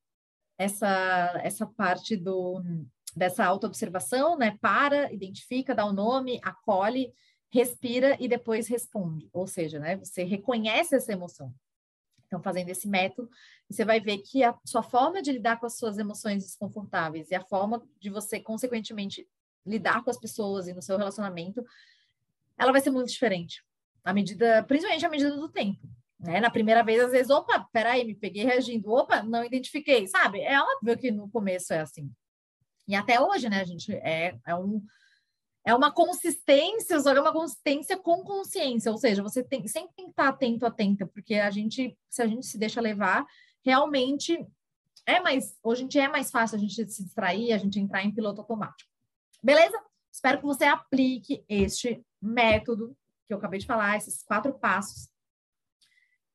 essa, 0.57 1.37
essa 1.43 1.67
parte 1.67 2.15
do, 2.15 2.63
dessa 3.13 3.45
autoobservação, 3.45 4.37
né? 4.37 4.57
Para, 4.61 5.11
identifica, 5.11 5.75
dá 5.75 5.85
o 5.85 5.89
um 5.89 5.93
nome, 5.93 6.39
acolhe, 6.41 7.13
respira 7.51 8.15
e 8.21 8.27
depois 8.29 8.69
responde. 8.69 9.27
Ou 9.33 9.45
seja, 9.45 9.79
né? 9.79 9.97
Você 9.97 10.23
reconhece 10.23 10.95
essa 10.95 11.11
emoção. 11.11 11.53
Então, 12.29 12.43
fazendo 12.43 12.69
esse 12.69 12.87
método, 12.87 13.27
você 13.67 13.83
vai 13.83 13.99
ver 13.99 14.19
que 14.19 14.43
a 14.43 14.55
sua 14.63 14.83
forma 14.83 15.19
de 15.19 15.31
lidar 15.31 15.59
com 15.59 15.65
as 15.65 15.77
suas 15.79 15.97
emoções 15.97 16.43
desconfortáveis 16.43 17.31
e 17.31 17.35
a 17.35 17.41
forma 17.41 17.83
de 17.99 18.11
você, 18.11 18.39
consequentemente, 18.39 19.27
lidar 19.65 20.03
com 20.03 20.11
as 20.11 20.17
pessoas 20.19 20.67
e 20.67 20.73
no 20.73 20.81
seu 20.81 20.95
relacionamento, 20.95 21.65
ela 22.55 22.71
vai 22.71 22.81
ser 22.81 22.91
muito 22.91 23.09
diferente. 23.09 23.63
À 24.03 24.13
medida, 24.13 24.63
principalmente 24.63 25.05
à 25.05 25.09
medida 25.09 25.35
do 25.35 25.49
tempo. 25.49 25.89
Né? 26.19 26.39
Na 26.39 26.51
primeira 26.51 26.83
vez, 26.83 27.01
às 27.01 27.11
vezes, 27.11 27.31
opa, 27.31 27.67
peraí, 27.73 28.05
me 28.05 28.13
peguei 28.13 28.43
reagindo, 28.43 28.91
opa, 28.91 29.23
não 29.23 29.43
identifiquei, 29.43 30.07
sabe? 30.07 30.41
É 30.41 30.61
óbvio 30.61 30.97
que 30.99 31.09
no 31.09 31.27
começo 31.29 31.73
é 31.73 31.79
assim. 31.79 32.11
E 32.87 32.93
até 32.93 33.19
hoje, 33.19 33.49
né, 33.49 33.65
gente, 33.65 33.91
é, 33.93 34.37
é 34.45 34.55
um 34.55 34.83
é 35.69 35.75
uma 35.75 35.91
consistência, 35.91 36.99
só 36.99 37.11
é 37.13 37.21
uma 37.21 37.31
consistência 37.31 37.95
com 37.95 38.23
consciência, 38.23 38.91
ou 38.91 38.97
seja, 38.97 39.21
você 39.21 39.43
tem, 39.43 39.67
sempre 39.67 39.93
tem 39.95 40.05
que 40.05 40.11
estar 40.11 40.27
atento, 40.27 40.65
atenta, 40.65 41.05
porque 41.05 41.35
a 41.35 41.51
gente, 41.51 41.95
se 42.09 42.21
a 42.23 42.27
gente 42.27 42.47
se 42.47 42.57
deixa 42.57 42.81
levar, 42.81 43.23
realmente 43.63 44.43
é 45.05 45.19
mais, 45.19 45.55
hoje 45.63 45.83
em 45.83 45.87
dia 45.87 46.05
é 46.05 46.07
mais 46.07 46.31
fácil 46.31 46.57
a 46.57 46.59
gente 46.59 46.73
se 46.73 47.03
distrair, 47.03 47.53
a 47.53 47.57
gente 47.59 47.79
entrar 47.79 48.03
em 48.03 48.11
piloto 48.11 48.41
automático. 48.41 48.89
Beleza? 49.43 49.79
Espero 50.11 50.39
que 50.39 50.45
você 50.45 50.65
aplique 50.65 51.45
este 51.47 52.03
método 52.19 52.97
que 53.27 53.33
eu 53.33 53.37
acabei 53.37 53.59
de 53.59 53.67
falar, 53.67 53.95
esses 53.95 54.23
quatro 54.23 54.51
passos, 54.57 55.07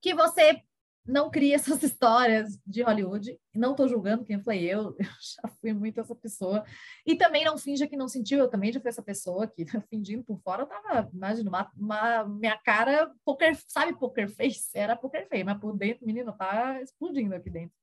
que 0.01 0.15
você 0.15 0.63
não 1.07 1.31
cria 1.31 1.55
essas 1.57 1.83
histórias 1.83 2.59
de 2.67 2.83
Hollywood. 2.83 3.39
Não 3.55 3.73
estou 3.73 3.89
julgando 3.89 4.25
quem 4.25 4.41
foi 4.43 4.63
eu, 4.63 4.97
eu 4.99 5.07
já 5.07 5.49
fui 5.61 5.73
muito 5.73 6.01
essa 6.01 6.15
pessoa. 6.15 6.65
E 7.07 7.17
também 7.17 7.45
não 7.45 7.59
finja 7.59 7.87
que 7.87 7.97
não 7.97 8.09
sentiu, 8.09 8.39
eu 8.39 8.49
também 8.49 8.73
já 8.73 8.81
fui 8.81 8.89
essa 8.89 9.03
pessoa 9.03 9.47
que 9.47 9.65
fingindo 9.89 10.25
por 10.25 10.41
fora, 10.41 10.63
eu 10.63 10.67
tava, 10.67 11.11
imagina, 11.13 11.49
uma, 11.49 11.71
uma, 11.77 12.25
minha 12.25 12.57
cara, 12.59 13.13
poker, 13.25 13.57
sabe 13.69 13.99
poker 13.99 14.29
face? 14.29 14.71
Era 14.75 14.97
poker 14.97 15.29
face, 15.29 15.45
mas 15.45 15.59
por 15.59 15.77
dentro, 15.77 16.07
menino, 16.07 16.33
tá 16.33 16.81
explodindo 16.81 17.35
aqui 17.35 17.51
dentro. 17.51 17.77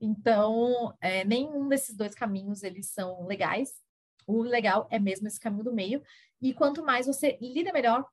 Então, 0.00 0.94
é, 1.00 1.24
nenhum 1.24 1.68
desses 1.68 1.96
dois 1.96 2.14
caminhos, 2.14 2.62
eles 2.62 2.90
são 2.90 3.26
legais. 3.26 3.72
O 4.26 4.42
legal 4.42 4.86
é 4.90 4.98
mesmo 4.98 5.26
esse 5.26 5.40
caminho 5.40 5.64
do 5.64 5.72
meio. 5.72 6.02
E 6.40 6.54
quanto 6.54 6.84
mais 6.84 7.06
você 7.06 7.36
lida 7.40 7.72
melhor 7.72 8.06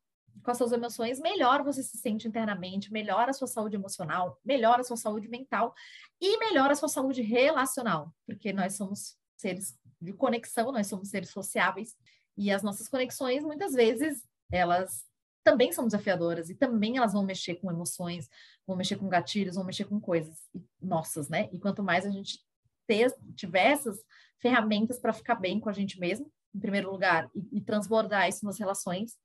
com 0.43 0.51
as 0.51 0.57
suas 0.57 0.71
emoções, 0.71 1.19
melhor 1.19 1.63
você 1.63 1.83
se 1.83 1.97
sente 1.97 2.27
internamente, 2.27 2.91
melhora 2.91 3.31
a 3.31 3.33
sua 3.33 3.47
saúde 3.47 3.75
emocional, 3.75 4.39
melhora 4.43 4.81
a 4.81 4.83
sua 4.83 4.97
saúde 4.97 5.27
mental 5.27 5.73
e 6.19 6.37
melhora 6.37 6.73
a 6.73 6.75
sua 6.75 6.89
saúde 6.89 7.21
relacional, 7.21 8.13
porque 8.25 8.51
nós 8.53 8.75
somos 8.75 9.17
seres 9.35 9.77
de 10.01 10.13
conexão, 10.13 10.71
nós 10.71 10.87
somos 10.87 11.09
seres 11.09 11.29
sociáveis 11.29 11.95
e 12.37 12.51
as 12.51 12.63
nossas 12.63 12.87
conexões 12.87 13.43
muitas 13.43 13.73
vezes 13.73 14.23
elas 14.51 15.05
também 15.43 15.71
são 15.71 15.85
desafiadoras 15.85 16.49
e 16.49 16.55
também 16.55 16.97
elas 16.97 17.13
vão 17.13 17.23
mexer 17.23 17.55
com 17.55 17.71
emoções, 17.71 18.29
vão 18.65 18.75
mexer 18.75 18.97
com 18.97 19.07
gatilhos, 19.07 19.55
vão 19.55 19.63
mexer 19.63 19.85
com 19.85 19.99
coisas 19.99 20.37
nossas, 20.81 21.29
né? 21.29 21.47
E 21.53 21.59
quanto 21.59 21.81
mais 21.81 22.05
a 22.05 22.09
gente 22.09 22.39
ter, 22.85 23.15
tiver 23.33 23.71
essas 23.71 23.97
ferramentas 24.39 24.99
para 24.99 25.13
ficar 25.13 25.35
bem 25.35 25.59
com 25.59 25.69
a 25.69 25.73
gente 25.73 25.99
mesmo, 25.99 26.29
em 26.53 26.59
primeiro 26.59 26.91
lugar, 26.91 27.29
e, 27.33 27.59
e 27.59 27.61
transbordar 27.61 28.27
isso 28.27 28.45
nas 28.45 28.59
relações, 28.59 29.17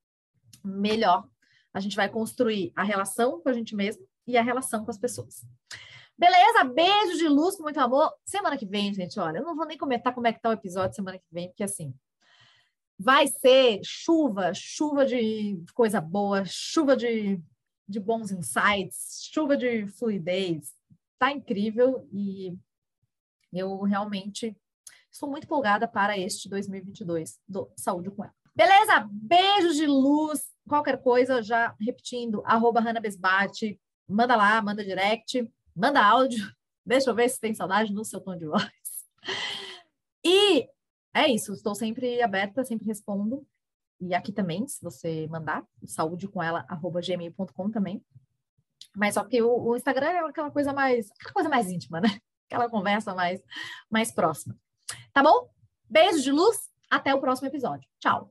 melhor 0.64 1.26
a 1.72 1.80
gente 1.80 1.96
vai 1.96 2.08
construir 2.08 2.72
a 2.76 2.82
relação 2.82 3.40
com 3.40 3.48
a 3.48 3.52
gente 3.52 3.74
mesmo 3.74 4.06
e 4.26 4.36
a 4.36 4.42
relação 4.42 4.84
com 4.84 4.90
as 4.90 4.98
pessoas. 4.98 5.44
Beleza? 6.16 6.64
Beijo 6.64 7.16
de 7.16 7.28
luz 7.28 7.58
muito 7.58 7.80
amor. 7.80 8.12
Semana 8.24 8.58
que 8.58 8.66
vem, 8.66 8.92
gente, 8.92 9.18
olha, 9.18 9.38
eu 9.38 9.44
não 9.44 9.56
vou 9.56 9.66
nem 9.66 9.78
comentar 9.78 10.14
como 10.14 10.26
é 10.26 10.32
que 10.32 10.40
tá 10.40 10.50
o 10.50 10.52
episódio 10.52 10.94
semana 10.94 11.18
que 11.18 11.24
vem, 11.32 11.48
porque 11.48 11.64
assim, 11.64 11.94
vai 12.98 13.26
ser 13.26 13.80
chuva, 13.82 14.52
chuva 14.54 15.06
de 15.06 15.62
coisa 15.74 16.00
boa, 16.00 16.44
chuva 16.44 16.96
de, 16.96 17.42
de 17.88 17.98
bons 17.98 18.30
insights, 18.30 19.28
chuva 19.32 19.56
de 19.56 19.86
fluidez. 19.88 20.74
Tá 21.18 21.32
incrível 21.32 22.06
e 22.12 22.56
eu 23.52 23.80
realmente 23.82 24.56
estou 25.10 25.28
muito 25.28 25.44
empolgada 25.44 25.88
para 25.88 26.18
este 26.18 26.48
2022 26.48 27.40
do 27.48 27.70
Saúde 27.76 28.10
com 28.10 28.24
ela. 28.24 28.41
Beleza? 28.54 29.08
Beijos 29.10 29.76
de 29.76 29.86
luz. 29.86 30.50
Qualquer 30.68 31.02
coisa, 31.02 31.42
já 31.42 31.74
repetindo, 31.80 32.42
arroba 32.44 32.80
Hanna 32.80 33.00
Besbate, 33.00 33.80
manda 34.08 34.36
lá, 34.36 34.62
manda 34.62 34.84
direct, 34.84 35.50
manda 35.74 36.04
áudio. 36.04 36.44
Deixa 36.86 37.10
eu 37.10 37.14
ver 37.14 37.28
se 37.28 37.40
tem 37.40 37.54
saudade 37.54 37.92
no 37.92 38.04
seu 38.04 38.20
tom 38.20 38.36
de 38.36 38.46
voz. 38.46 38.64
E 40.24 40.68
é 41.12 41.28
isso, 41.28 41.52
estou 41.52 41.74
sempre 41.74 42.22
aberta, 42.22 42.64
sempre 42.64 42.86
respondo. 42.86 43.44
E 44.00 44.14
aqui 44.14 44.32
também, 44.32 44.66
se 44.66 44.82
você 44.82 45.26
mandar, 45.28 45.64
saúde 45.84 46.28
com 46.28 46.42
ela, 46.42 46.64
arroba 46.68 47.00
gmail.com 47.00 47.70
também. 47.70 48.02
Mas 48.94 49.14
só 49.14 49.24
que 49.24 49.40
o, 49.42 49.48
o, 49.48 49.76
Instagram 49.76 50.06
é 50.06 50.18
aquela 50.20 50.50
coisa 50.50 50.72
mais, 50.72 51.10
aquela 51.12 51.32
coisa 51.32 51.48
mais 51.48 51.70
íntima, 51.70 52.00
né? 52.00 52.08
Aquela 52.52 52.68
conversa 52.68 53.14
mais, 53.14 53.40
mais 53.90 54.12
próxima. 54.12 54.54
Tá 55.10 55.22
bom? 55.22 55.48
Beijo 55.88 56.20
de 56.22 56.30
luz, 56.30 56.68
até 56.90 57.14
o 57.14 57.20
próximo 57.20 57.48
episódio. 57.48 57.88
Tchau! 57.98 58.20